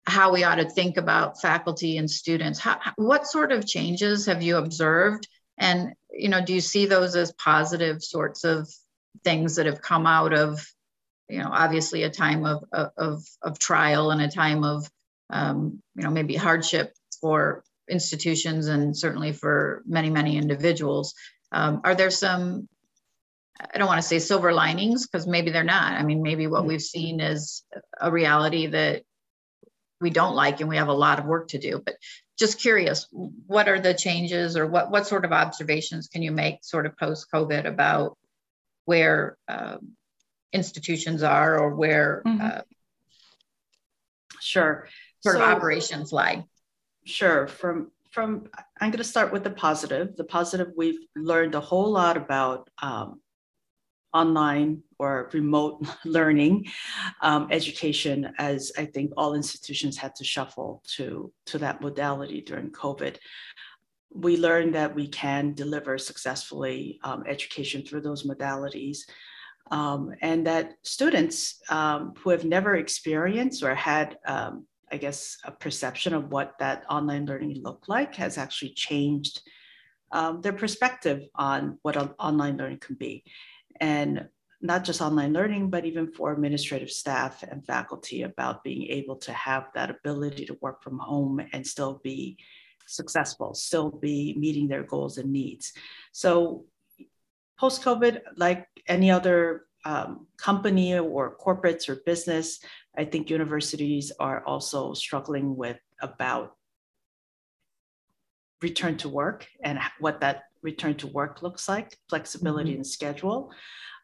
[0.06, 2.58] how we ought to think about faculty and students.
[2.58, 5.28] How, what sort of changes have you observed?
[5.58, 8.68] And you know do you see those as positive sorts of
[9.24, 10.64] things that have come out of
[11.28, 14.88] you know obviously a time of of, of trial and a time of
[15.30, 21.14] um, you know maybe hardship for institutions and certainly for many many individuals
[21.52, 22.68] um, are there some,
[23.60, 25.92] I don't want to say silver linings because maybe they're not.
[25.92, 27.62] I mean, maybe what we've seen is
[28.00, 29.02] a reality that
[30.00, 31.80] we don't like and we have a lot of work to do.
[31.84, 31.96] But
[32.38, 36.64] just curious, what are the changes or what, what sort of observations can you make
[36.64, 38.16] sort of post COVID about
[38.86, 39.92] where um,
[40.52, 42.44] institutions are or where mm-hmm.
[42.44, 42.60] uh,
[44.40, 44.88] sure
[45.20, 46.44] sort so, of operations lie?
[47.04, 47.46] Sure.
[47.46, 48.46] From from
[48.80, 50.14] i'm going to start with the positive.
[50.16, 53.20] The positive we've learned a whole lot about um,
[54.12, 56.66] online or remote learning
[57.22, 62.70] um, education as i think all institutions had to shuffle to to that modality during
[62.70, 63.16] covid.
[64.14, 68.98] We learned that we can deliver successfully um, education through those modalities
[69.70, 75.50] um, and that students um, who have never experienced or had um, I guess, a
[75.50, 79.40] perception of what that online learning looked like has actually changed
[80.12, 83.24] um, their perspective on what online learning can be.
[83.80, 84.28] And
[84.60, 89.32] not just online learning, but even for administrative staff and faculty about being able to
[89.32, 92.36] have that ability to work from home and still be
[92.86, 95.72] successful, still be meeting their goals and needs.
[96.12, 96.66] So
[97.58, 102.60] post COVID, like any other um, company or corporates or business,
[102.96, 106.56] I think universities are also struggling with about
[108.62, 112.78] return to work and what that return to work looks like, flexibility mm-hmm.
[112.78, 113.50] in schedule.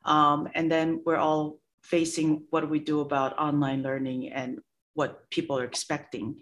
[0.05, 4.59] Um, and then we're all facing what do we do about online learning and
[4.95, 6.41] what people are expecting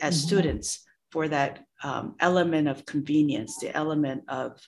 [0.00, 0.26] as mm-hmm.
[0.26, 4.60] students for that um, element of convenience, the element of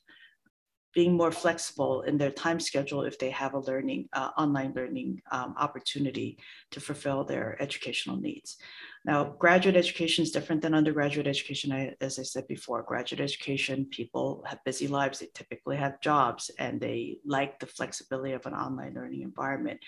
[0.99, 5.23] being more flexible in their time schedule if they have a learning, uh, online learning
[5.31, 6.37] um, opportunity
[6.73, 8.57] to fulfill their educational needs.
[9.05, 11.71] Now, graduate education is different than undergraduate education.
[11.71, 15.21] I, as I said before, graduate education, people have busy lives.
[15.21, 19.79] They typically have jobs and they like the flexibility of an online learning environment.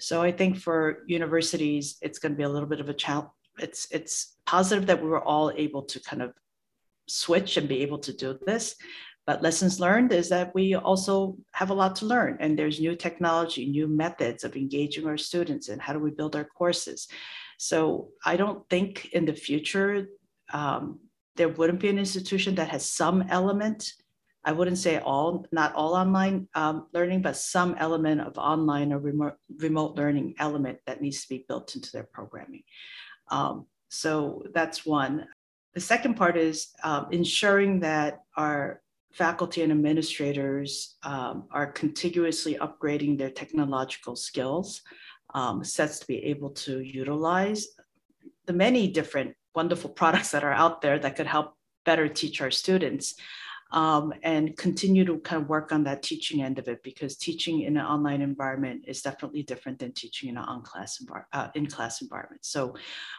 [0.00, 3.30] So I think for universities, it's going to be a little bit of a challenge.
[3.60, 6.32] It's, it's positive that we were all able to kind of
[7.06, 8.74] switch and be able to do this.
[9.26, 12.94] But lessons learned is that we also have a lot to learn, and there's new
[12.94, 17.08] technology, new methods of engaging our students, and how do we build our courses.
[17.58, 20.08] So I don't think in the future
[20.52, 21.00] um,
[21.34, 23.92] there wouldn't be an institution that has some element.
[24.44, 29.00] I wouldn't say all, not all online um, learning, but some element of online or
[29.00, 32.62] remote, remote learning element that needs to be built into their programming.
[33.28, 35.26] Um, so that's one.
[35.74, 38.80] The second part is um, ensuring that our
[39.12, 44.82] faculty and administrators um, are contiguously upgrading their technological skills,
[45.34, 47.68] um, sets to be able to utilize
[48.46, 52.50] the many different wonderful products that are out there that could help better teach our
[52.50, 53.14] students
[53.72, 57.62] um, and continue to kind of work on that teaching end of it because teaching
[57.62, 62.00] in an online environment is definitely different than teaching in an on-class envir- uh, in-class
[62.00, 62.44] environment.
[62.44, 62.76] So,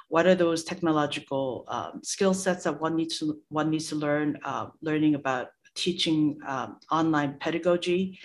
[0.07, 4.39] what are those technological um, skill sets that one needs to one needs to learn?
[4.43, 8.19] Uh, learning about teaching um, online pedagogy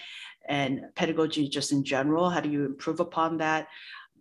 [0.48, 2.28] and pedagogy just in general.
[2.30, 3.68] How do you improve upon that?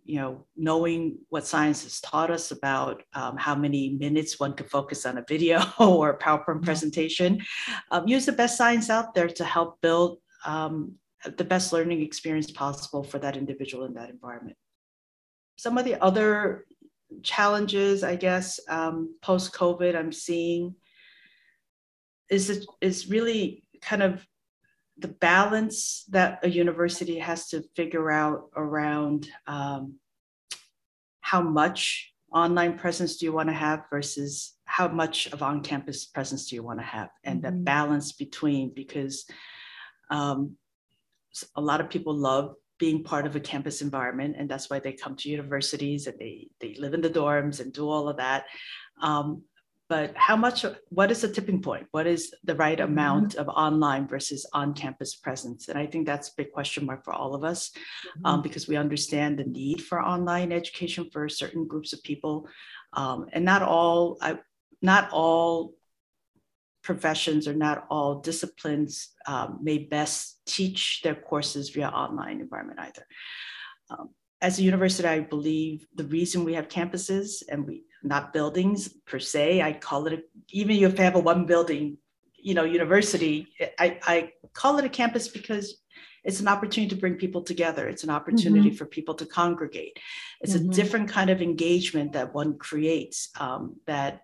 [0.04, 4.68] you know, knowing what science has taught us about um, how many minutes one could
[4.68, 6.64] focus on a video or a PowerPoint mm-hmm.
[6.64, 7.40] presentation,
[7.90, 10.94] um, use the best science out there to help build um,
[11.36, 14.56] the best learning experience possible for that individual in that environment.
[15.56, 16.66] Some of the other
[17.22, 20.74] challenges, I guess, um, post COVID, I'm seeing
[22.32, 24.26] is it, is really kind of
[24.96, 29.96] the balance that a university has to figure out around um,
[31.20, 36.48] how much online presence do you want to have versus how much of on-campus presence
[36.48, 37.54] do you want to have and mm-hmm.
[37.54, 39.26] the balance between because
[40.10, 40.56] um,
[41.56, 44.92] a lot of people love being part of a campus environment and that's why they
[44.92, 48.46] come to universities and they, they live in the dorms and do all of that
[49.02, 49.42] um,
[49.92, 52.92] but how much what is the tipping point what is the right mm-hmm.
[52.92, 53.40] amount mm-hmm.
[53.40, 57.34] of online versus on-campus presence and i think that's a big question mark for all
[57.34, 58.26] of us mm-hmm.
[58.26, 62.48] um, because we understand the need for online education for certain groups of people
[62.94, 64.38] um, and not all I,
[64.80, 65.74] not all
[66.82, 73.06] professions or not all disciplines um, may best teach their courses via online environment either
[73.90, 74.08] um,
[74.40, 79.18] as a university, I believe the reason we have campuses and we not buildings per
[79.18, 81.98] se, I call it a, even if you have a one building,
[82.36, 85.82] you know, university, I, I call it a campus because
[86.24, 87.88] it's an opportunity to bring people together.
[87.88, 88.76] It's an opportunity mm-hmm.
[88.76, 89.98] for people to congregate.
[90.40, 90.70] It's mm-hmm.
[90.70, 94.22] a different kind of engagement that one creates um, that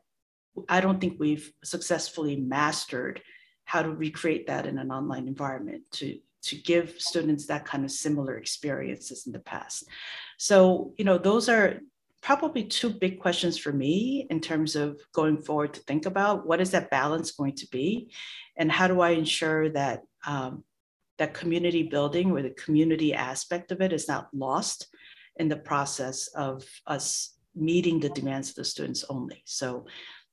[0.69, 3.21] I don't think we've successfully mastered
[3.65, 7.91] how to recreate that in an online environment to to give students that kind of
[7.91, 9.85] similar experiences in the past.
[10.39, 11.81] So, you know, those are
[12.23, 16.47] probably two big questions for me in terms of going forward to think about.
[16.47, 18.11] What is that balance going to be?
[18.57, 20.65] And how do i ensure that um,
[21.19, 24.89] that community building or the community aspect of it is not lost
[25.37, 29.43] in the process of us meeting the demands of the students only?
[29.45, 29.87] So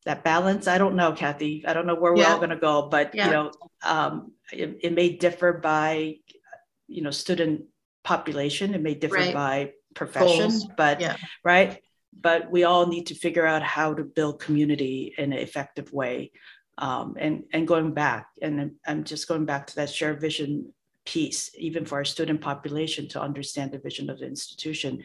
[0.05, 1.63] that balance i don't know kathy.
[1.67, 3.25] I don't know where we're all going to go but yeah.
[3.25, 3.51] you know
[3.83, 6.17] um, it, it, may differ by
[6.87, 7.63] you know student
[8.05, 8.73] population.
[8.73, 9.33] It may differ right.
[9.33, 10.67] by profession Goals.
[10.77, 11.15] but yeah.
[11.43, 11.81] right
[12.21, 16.31] but we all need to figure out how to build community in an effective way
[16.77, 20.71] um, and and going back and i'm just going back to that shared vision
[21.05, 25.03] piece even for our student population to understand the vision of the institution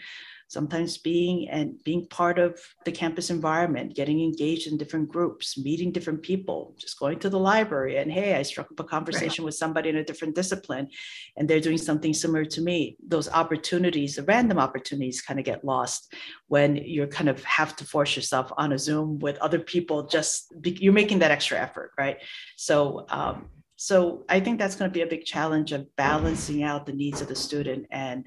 [0.50, 5.92] sometimes being and being part of the campus environment, getting engaged in different groups, meeting
[5.92, 9.46] different people, just going to the library and hey, I struck up a conversation right.
[9.46, 10.88] with somebody in a different discipline
[11.36, 12.96] and they're doing something similar to me.
[13.06, 16.12] Those opportunities, the random opportunities kind of get lost
[16.48, 20.52] when you kind of have to force yourself on a Zoom with other people, just
[20.60, 22.16] be, you're making that extra effort, right?
[22.56, 26.86] So, um, so I think that's going to be a big challenge of balancing out
[26.86, 28.26] the needs of the student and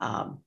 [0.00, 0.40] um,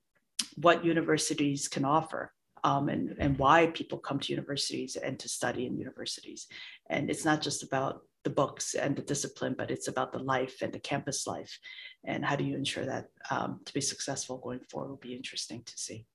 [0.57, 2.31] what universities can offer
[2.63, 6.47] um, and, and why people come to universities and to study in universities.
[6.89, 10.61] And it's not just about the books and the discipline, but it's about the life
[10.61, 11.59] and the campus life.
[12.05, 15.63] And how do you ensure that um, to be successful going forward will be interesting
[15.65, 16.05] to see.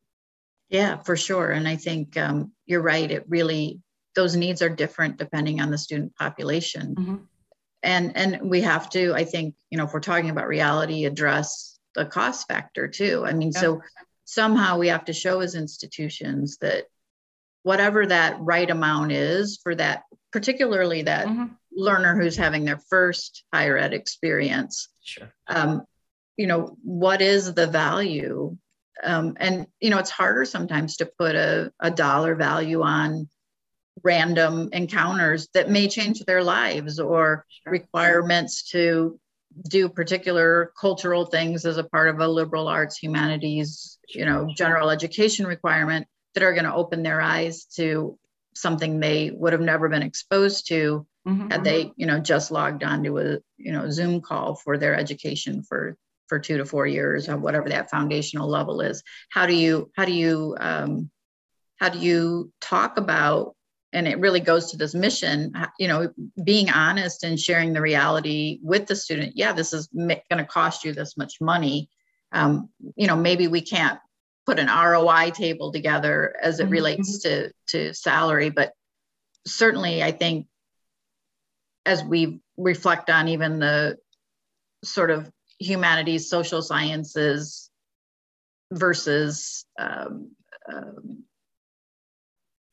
[0.71, 1.51] Yeah, for sure.
[1.51, 3.11] And I think um, you're right.
[3.11, 3.81] It really,
[4.15, 6.95] those needs are different depending on the student population.
[6.95, 7.17] Mm-hmm.
[7.83, 11.79] and and we have to i think you know if we're talking about reality address
[11.95, 13.61] the cost factor too i mean yeah.
[13.61, 13.81] so
[14.29, 16.85] somehow we have to show as institutions that
[17.63, 20.03] whatever that right amount is for that
[20.33, 21.47] particularly that mm-hmm.
[21.73, 25.33] learner who's having their first higher ed experience sure.
[25.47, 25.83] um,
[26.39, 28.57] you know what is the value?
[29.03, 33.29] Um, and you know it's harder sometimes to put a, a dollar value on
[34.05, 39.19] random encounters that may change their lives or requirements to
[39.67, 44.91] do particular cultural things as a part of a liberal arts humanities you know general
[44.91, 48.19] education requirement that are going to open their eyes to
[48.55, 51.51] something they would have never been exposed to mm-hmm.
[51.51, 55.63] had they you know just logged onto a you know zoom call for their education
[55.63, 55.97] for
[56.27, 60.05] for two to four years or whatever that foundational level is how do you how
[60.05, 61.11] do you um,
[61.77, 63.55] how do you talk about
[63.93, 66.13] and it really goes to this mission you know
[66.45, 70.85] being honest and sharing the reality with the student yeah this is going to cost
[70.85, 71.89] you this much money
[72.33, 73.99] um, you know maybe we can't
[74.47, 76.73] put an roi table together as it mm-hmm.
[76.73, 78.73] relates to to salary but
[79.47, 80.47] certainly i think
[81.87, 83.97] as we reflect on even the
[84.85, 87.71] sort of humanities social sciences
[88.71, 90.31] versus um,
[90.73, 91.25] um,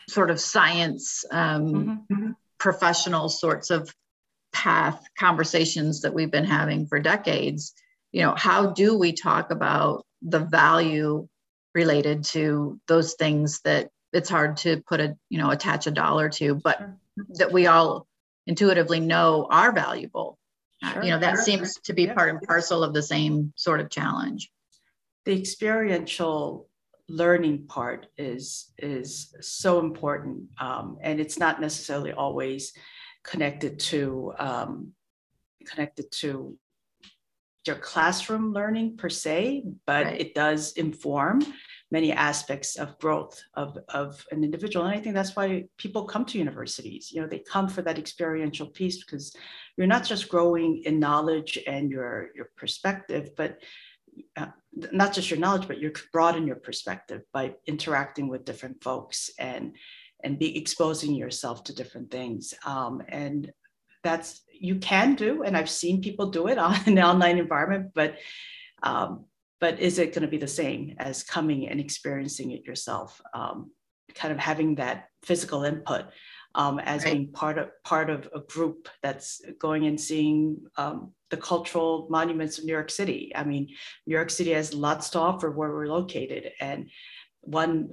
[0.09, 2.13] sort of science um, mm-hmm.
[2.13, 2.31] mm-hmm.
[2.57, 3.93] professional sorts of
[4.53, 7.73] path conversations that we've been having for decades
[8.11, 11.27] you know how do we talk about the value
[11.73, 16.29] related to those things that it's hard to put a you know attach a dollar
[16.29, 16.97] to but sure.
[17.35, 18.07] that we all
[18.47, 20.37] intuitively know are valuable
[20.81, 21.01] sure.
[21.01, 21.43] uh, you know that sure.
[21.43, 22.13] seems to be yeah.
[22.13, 24.49] part and parcel of the same sort of challenge
[25.25, 26.69] the experiential
[27.07, 32.73] learning part is is so important um, and it's not necessarily always
[33.23, 34.91] connected to um,
[35.65, 36.57] connected to
[37.67, 40.21] your classroom learning per se but right.
[40.21, 41.41] it does inform
[41.91, 46.25] many aspects of growth of, of an individual and i think that's why people come
[46.25, 49.35] to universities you know they come for that experiential piece because
[49.77, 53.59] you're not just growing in knowledge and your your perspective but
[54.37, 54.47] uh,
[54.91, 59.75] not just your knowledge, but you broaden your perspective by interacting with different folks and
[60.23, 62.53] and be exposing yourself to different things.
[62.65, 63.51] Um, and
[64.03, 68.15] that's you can do, and I've seen people do it on an online environment, but
[68.83, 69.25] um,
[69.59, 73.21] but is it going to be the same as coming and experiencing it yourself?
[73.33, 73.71] Um,
[74.13, 76.05] kind of having that physical input
[76.55, 77.13] um, as right.
[77.13, 82.57] being part of part of a group that's going and seeing um, the cultural monuments
[82.57, 83.31] of New York City.
[83.35, 83.67] I mean,
[84.07, 86.89] New York City has lots to offer where we're located, and
[87.41, 87.89] one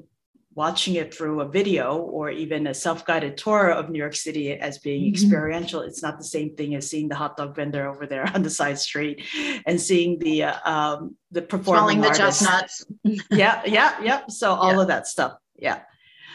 [0.54, 4.78] watching it through a video or even a self-guided tour of New York City as
[4.78, 5.14] being mm-hmm.
[5.14, 8.42] experiential, it's not the same thing as seeing the hot dog vendor over there on
[8.42, 9.24] the side street
[9.66, 12.84] and seeing the uh, um, the performing the chestnuts.
[13.30, 14.26] yeah, yeah, yeah.
[14.28, 14.80] So all yeah.
[14.82, 15.34] of that stuff.
[15.56, 15.80] Yeah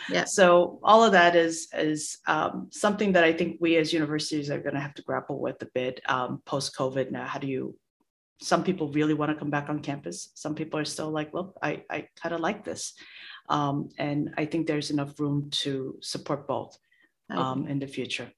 [0.10, 0.26] yeah.
[0.26, 4.60] So all of that is is um, something that i think we as universities are
[4.60, 7.76] going to have to grapple with a bit um, post covid now how do you
[8.40, 10.30] some people really want to come back on campus.
[10.36, 12.94] Some people are still like look i, I kind of like this.
[13.50, 16.78] Um, and i think there's enough room to support both
[17.30, 18.32] um, in the future.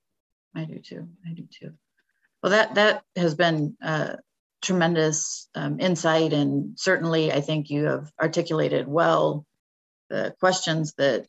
[0.55, 1.07] I do too.
[1.27, 1.73] I do too.
[2.41, 4.15] Well that that has been uh,
[4.61, 9.45] tremendous um, insight and certainly i think you have articulated well
[10.09, 11.27] the questions that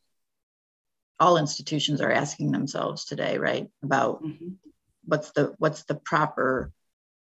[1.20, 3.68] all institutions are asking themselves today, right?
[3.82, 4.54] About mm-hmm.
[5.04, 6.72] what's the what's the proper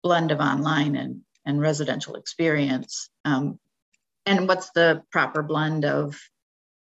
[0.02, 3.60] blend of online and and residential experience, um,
[4.26, 6.18] and what's the proper blend of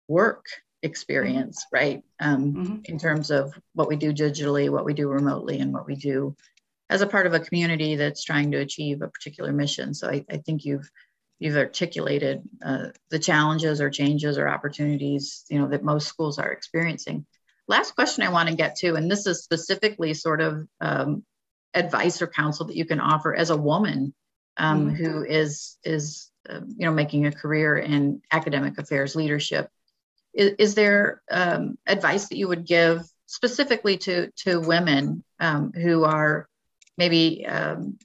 [0.07, 0.45] work
[0.83, 1.75] experience, mm-hmm.
[1.75, 2.03] right?
[2.19, 2.75] Um, mm-hmm.
[2.85, 6.35] In terms of what we do digitally, what we do remotely, and what we do
[6.89, 9.93] as a part of a community that's trying to achieve a particular mission.
[9.93, 10.89] So I, I think you've
[11.39, 16.51] you've articulated uh, the challenges or changes or opportunities you know that most schools are
[16.51, 17.25] experiencing
[17.67, 21.23] last question i want to get to and this is specifically sort of um,
[21.73, 24.13] advice or counsel that you can offer as a woman
[24.57, 24.95] um, mm-hmm.
[24.95, 29.69] who is is uh, you know making a career in academic affairs leadership
[30.33, 36.03] is, is there um, advice that you would give specifically to to women um, who
[36.03, 36.47] are
[36.97, 37.97] maybe um,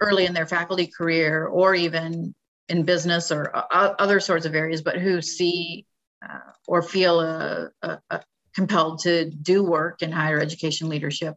[0.00, 2.34] early in their faculty career or even
[2.68, 5.86] in business or uh, other sorts of areas, but who see
[6.24, 8.18] uh, or feel uh, uh,
[8.54, 11.36] compelled to do work in higher education leadership.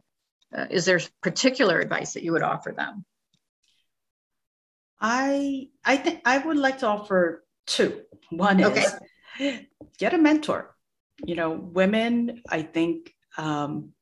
[0.56, 3.04] Uh, is there particular advice that you would offer them?
[5.00, 8.02] I I think I would like to offer two.
[8.30, 8.84] One okay.
[9.38, 9.60] is
[9.98, 10.74] get a mentor.
[11.24, 12.42] You know, women.
[12.48, 13.92] I think um,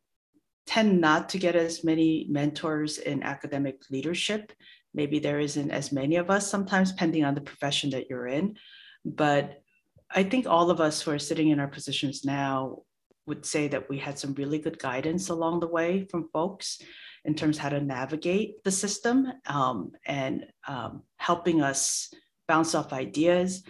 [0.66, 4.52] tend not to get as many mentors in academic leadership.
[4.98, 8.56] Maybe there isn't as many of us sometimes, depending on the profession that you're in.
[9.04, 9.62] But
[10.10, 12.82] I think all of us who are sitting in our positions now
[13.24, 16.82] would say that we had some really good guidance along the way from folks
[17.24, 22.12] in terms of how to navigate the system um, and um, helping us
[22.48, 23.62] bounce off ideas.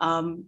[0.00, 0.46] Um,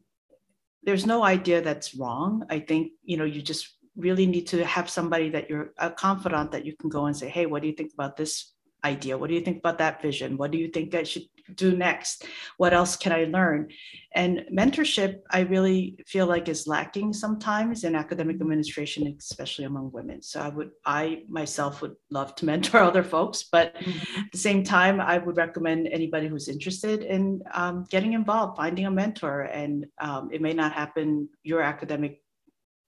[0.83, 2.45] there's no idea that's wrong.
[2.51, 6.51] I think you know you just really need to have somebody that you're a confidant
[6.51, 8.54] that you can go and say, hey, what do you think about this
[8.85, 9.17] idea?
[9.17, 10.37] What do you think about that vision?
[10.37, 11.25] What do you think I should
[11.55, 12.27] do next?
[12.57, 13.69] What else can I learn?
[14.15, 20.23] And mentorship, I really feel like is lacking sometimes in academic administration, especially among women.
[20.23, 24.21] So I would, I myself would love to mentor other folks, but mm-hmm.
[24.21, 28.87] at the same time, I would recommend anybody who's interested in um, getting involved, finding
[28.87, 29.43] a mentor.
[29.43, 32.24] And um, it may not happen your academic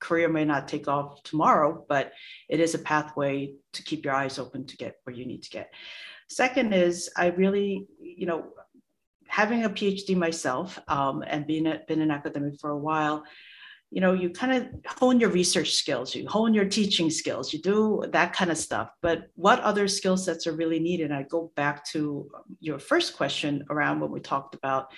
[0.01, 2.12] career may not take off tomorrow, but
[2.49, 5.51] it is a pathway to keep your eyes open to get where you need to
[5.51, 5.72] get.
[6.28, 8.53] Second is I really, you know,
[9.28, 13.24] having a PhD myself um, and being a, been an academic for a while,
[13.90, 14.68] you know, you kind of
[14.99, 18.90] hone your research skills, you hone your teaching skills, you do that kind of stuff.
[19.01, 21.12] But what other skill sets are really needed?
[21.12, 22.28] I go back to
[22.61, 24.92] your first question around when we talked about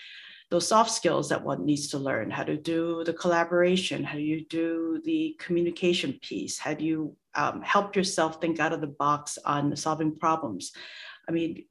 [0.50, 2.30] those soft skills that one needs to learn.
[2.30, 7.16] How to do the collaboration how do you do the communication piece how do you
[7.34, 10.72] um, help yourself think out of the box on solving problems.
[11.28, 11.64] I mean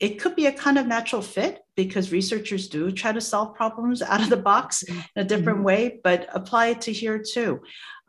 [0.00, 4.02] it could be a kind of natural fit because researchers do try to solve problems
[4.02, 5.66] out of the box in a different mm-hmm.
[5.66, 7.62] way but apply it to here too.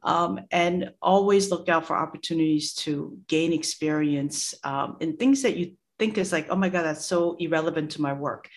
[0.03, 5.73] Um, and always look out for opportunities to gain experience um, in things that you
[5.97, 8.49] think is like oh my god that's so irrelevant to my work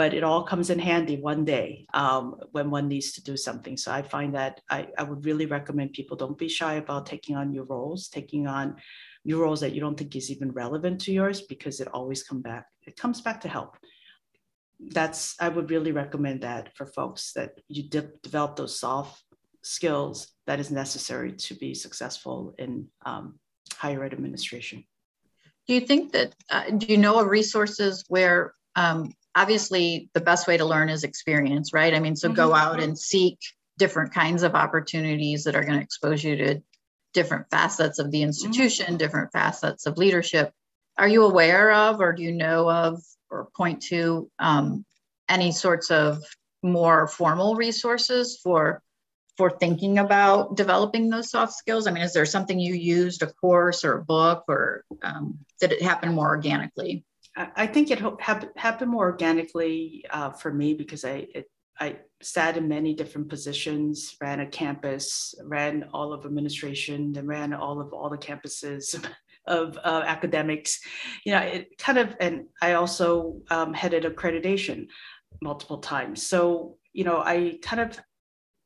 [0.00, 3.76] but it all comes in handy one day um, when one needs to do something.
[3.76, 7.36] So I find that I, I would really recommend people don't be shy about taking
[7.36, 8.76] on new roles, taking on
[9.26, 12.40] new roles that you don't think is even relevant to yours because it always come
[12.40, 12.64] back.
[12.86, 13.76] It comes back to help.
[14.80, 19.22] That's I would really recommend that for folks that you de- develop those soft
[19.60, 23.38] skills that is necessary to be successful in um,
[23.74, 24.82] higher ed administration.
[25.68, 30.46] Do you think that, uh, do you know of resources where um, obviously the best
[30.46, 31.94] way to learn is experience, right?
[31.94, 32.36] I mean, so mm-hmm.
[32.36, 33.38] go out and seek
[33.78, 36.62] different kinds of opportunities that are going to expose you to
[37.12, 38.96] different facets of the institution, mm-hmm.
[38.96, 40.52] different facets of leadership.
[40.98, 44.84] Are you aware of, or do you know of, or point to um,
[45.28, 46.22] any sorts of
[46.62, 48.82] more formal resources for
[49.36, 51.86] for thinking about developing those soft skills?
[51.86, 55.72] I mean, is there something you used, a course or a book, or um, did
[55.72, 57.04] it happen more organically?
[57.36, 58.00] I think it
[58.56, 64.16] happened more organically uh, for me because I it, I sat in many different positions,
[64.20, 69.02] ran a campus, ran all of administration, and ran all of all the campuses
[69.46, 70.80] of uh, academics.
[71.24, 74.88] You know, it kind of, and I also um, headed accreditation
[75.40, 76.26] multiple times.
[76.26, 77.98] So you know, I kind of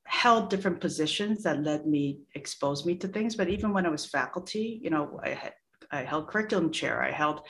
[0.06, 3.36] held different positions that led me, exposed me to things.
[3.36, 5.52] But even when I was faculty, you know, I had
[5.90, 7.42] I held curriculum chair, I held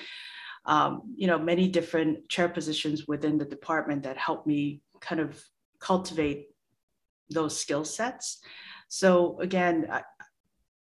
[0.66, 5.42] um, you know, many different chair positions within the department that helped me kind of
[5.78, 6.48] cultivate
[7.30, 8.40] those skill sets.
[8.88, 10.02] So again, I,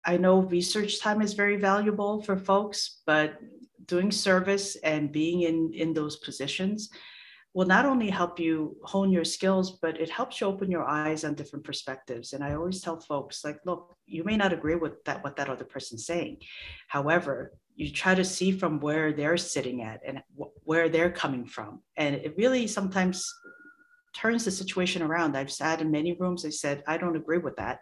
[0.06, 3.40] I know research time is very valuable for folks, but
[3.86, 6.90] doing service and being in, in those positions
[7.54, 11.24] will not only help you hone your skills, but it helps you open your eyes
[11.24, 12.34] on different perspectives.
[12.34, 15.50] And I always tell folks, like, look, you may not agree with that what that
[15.50, 16.38] other person's saying.
[16.88, 20.22] However, you try to see from where they're sitting at and
[20.64, 21.82] where they're coming from.
[21.98, 23.32] And it really sometimes
[24.14, 25.36] turns the situation around.
[25.36, 27.80] I've sat in many rooms, I said, I don't agree with that.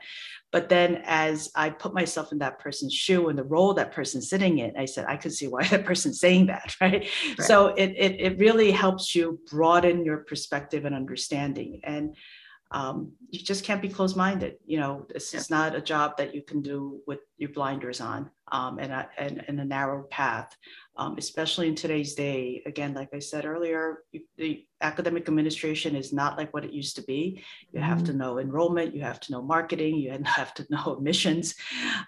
[0.52, 4.30] But then as I put myself in that person's shoe and the role that person's
[4.30, 7.02] sitting in, I said, I could see why that person's saying that, right?
[7.02, 7.42] right.
[7.42, 11.82] So it, it, it really helps you broaden your perspective and understanding.
[11.84, 12.16] And
[12.72, 14.56] um, you just can't be closed minded.
[14.66, 15.40] You know, this yeah.
[15.40, 19.10] is not a job that you can do with your blinders on um, and, a,
[19.18, 20.56] and, and, a narrow path,
[20.96, 22.62] um, especially in today's day.
[22.66, 24.04] Again, like I said earlier,
[24.38, 27.44] the academic administration is not like what it used to be.
[27.72, 27.90] You mm-hmm.
[27.90, 31.56] have to know enrollment, you have to know marketing, you have to know admissions,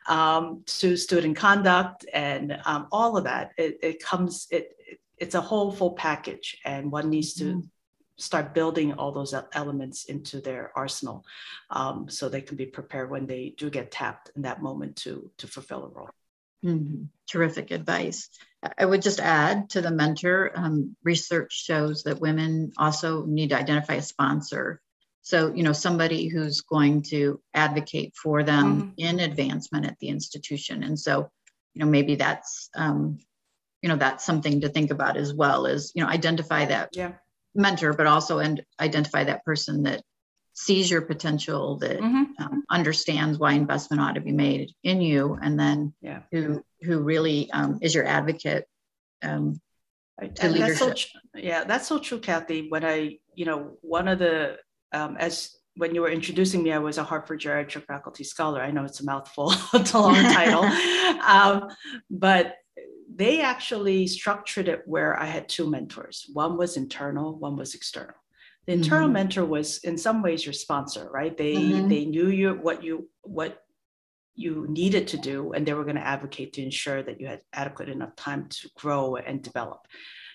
[0.08, 3.52] um, to student conduct, and um, all of that.
[3.58, 7.60] It, it comes, it, it, it's a whole full package, and one needs to mm-hmm
[8.18, 11.26] start building all those elements into their arsenal
[11.70, 15.30] um, so they can be prepared when they do get tapped in that moment to
[15.38, 16.10] to fulfill a role
[16.64, 17.04] mm-hmm.
[17.28, 18.30] terrific advice
[18.78, 23.58] i would just add to the mentor um, research shows that women also need to
[23.58, 24.80] identify a sponsor
[25.22, 28.90] so you know somebody who's going to advocate for them mm-hmm.
[28.98, 31.30] in advancement at the institution and so
[31.74, 33.20] you know, maybe that's, um,
[33.82, 37.14] you know, that's something to think about as well is you know, identify that Yeah.
[37.56, 40.04] Mentor, but also and identify that person that
[40.54, 42.28] sees your potential, that Mhm.
[42.40, 46.22] um, understands why investment ought to be made in you, and then Yeah.
[46.32, 48.68] who who really um, is your advocate.
[49.22, 49.60] Um,
[50.20, 51.10] to and that's so leadership.
[51.34, 52.70] tr- yeah, that's so true, Kathy.
[52.70, 54.58] When I, you know, one of the
[54.92, 58.62] um, as when you were introducing me, I was a Hartford Geriatric Faculty Scholar.
[58.62, 60.64] I know it's a mouthful, it's a long title,
[61.28, 61.70] um,
[62.12, 62.56] but
[63.16, 66.30] they actually structured it where I had two mentors.
[66.34, 68.16] One was internal, one was external.
[68.66, 69.14] The internal Mhm.
[69.14, 71.36] mentor was in some ways your sponsor, right?
[71.36, 71.90] They Mhm.
[71.90, 73.60] they knew you what you what
[74.36, 77.42] you needed to do, and they were going to advocate to ensure that you had
[77.54, 79.82] adequate enough time to grow and develop.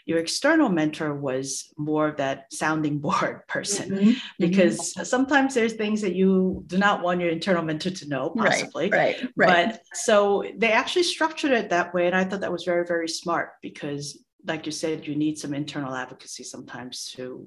[0.08, 6.00] Your external mentor was more of that sounding board person mhm, because sometimes there's things
[6.00, 8.90] that you do not want your internal mentor to know, possibly.
[8.90, 9.68] right, right, right.
[9.70, 12.06] But so they actually structured it that way.
[12.06, 15.52] And I thought that was very, very smart because, like you said, you need some
[15.52, 17.46] internal advocacy sometimes to,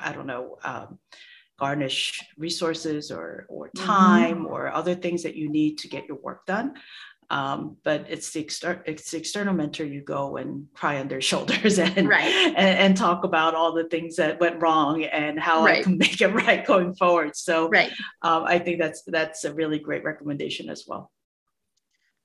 [0.00, 0.98] I don't know, um,
[1.60, 3.84] garnish resources or, or Mhm.
[3.86, 6.74] time or other things that you need to get your work done.
[7.32, 11.20] Um, but it's the, exter- it's the external mentor you go and cry on their
[11.30, 12.28] shoulders and, Right.
[12.28, 16.20] and, and talk about all the things that went wrong and how I can make
[16.20, 17.34] it right going forward.
[17.34, 17.90] So right.
[18.20, 21.10] um, I think that's that's a really great recommendation as well.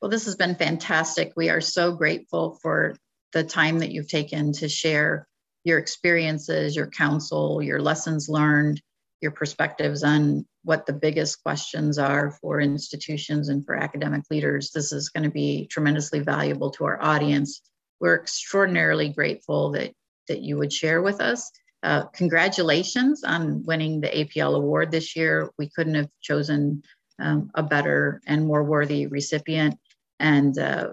[0.02, 1.32] Well, this has been fantastic.
[1.38, 2.98] We are so grateful for
[3.32, 5.26] the time that you've taken to share
[5.64, 8.82] your experiences, your counsel, your lessons learned,
[9.22, 14.72] your perspectives on what the biggest questions are for institutions and for academic leaders.
[14.72, 17.62] This is going to be tremendously valuable to our audience.
[18.02, 19.94] We're extraordinarily grateful that,
[20.28, 21.50] that you would share with us.
[21.84, 25.50] Uh, congratulations on winning the APL award this year.
[25.58, 26.84] We couldn't have chosen
[27.18, 29.80] um, a better and more worthy recipient.
[30.20, 30.90] And uh,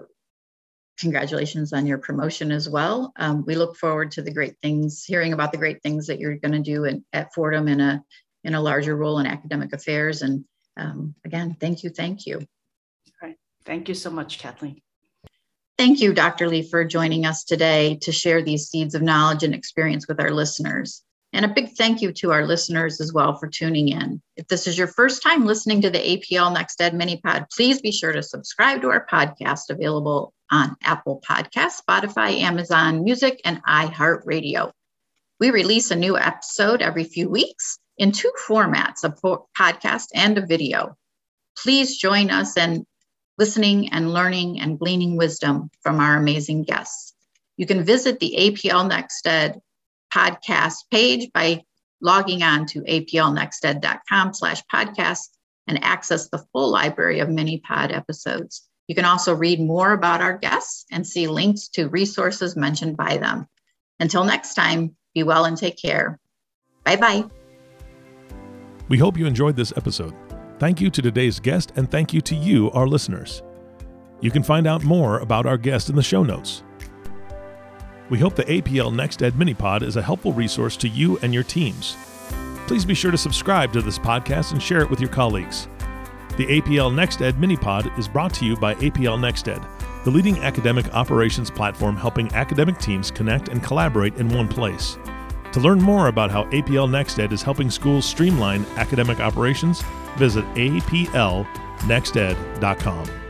[0.97, 3.11] congratulations on your promotion as well.
[3.17, 6.37] Um, we look forward to the great things, hearing about the great things that you're
[6.37, 8.01] going to do in, at Fordham in a
[8.45, 10.21] in a larger role in academic affairs.
[10.21, 10.45] And
[10.77, 12.37] um, again, thank you, thank you.
[12.37, 13.37] All right.
[13.65, 14.81] Thank you so much, Kathleen.
[15.77, 16.47] Thank you, Dr.
[16.47, 20.31] Lee, for joining us today to share these seeds of knowledge and experience with our
[20.31, 21.03] listeners.
[21.33, 24.21] And a big thank you to our listeners as well for tuning in.
[24.37, 27.81] If this is your first time listening to the APL Next Ed Mini Pod, please
[27.81, 33.61] be sure to subscribe to our podcast available on Apple Podcasts, Spotify, Amazon Music, and
[33.65, 34.71] iHeartRadio.
[35.41, 40.37] We release a new episode every few weeks in two formats a po- podcast and
[40.37, 40.95] a video.
[41.57, 42.85] Please join us in
[43.37, 47.13] listening and learning and gleaning wisdom from our amazing guests.
[47.57, 49.59] You can visit the APL NextEd
[50.13, 51.63] podcast page by
[52.01, 55.29] logging on to aplnexted.com slash podcast
[55.67, 58.67] and access the full library of mini pod episodes.
[58.87, 63.17] You can also read more about our guests and see links to resources mentioned by
[63.17, 63.47] them.
[63.99, 66.19] Until next time, be well and take care.
[66.83, 67.44] Bye bye.
[68.87, 70.13] We hope you enjoyed this episode.
[70.59, 73.41] Thank you to today's guest, and thank you to you, our listeners.
[74.21, 76.63] You can find out more about our guest in the show notes.
[78.11, 81.41] We hope the APL Next Ed Minipod is a helpful resource to you and your
[81.43, 81.97] teams.
[82.67, 85.67] Please be sure to subscribe to this podcast and share it with your colleagues.
[86.37, 89.61] The APL Next Ed Minipod is brought to you by APL Next Ed,
[90.03, 94.99] the leading academic operations platform helping academic teams connect and collaborate in one place.
[95.55, 99.81] To learn more about how APL NextEd is helping schools streamline academic operations,
[100.17, 103.24] visit aplnexted.com.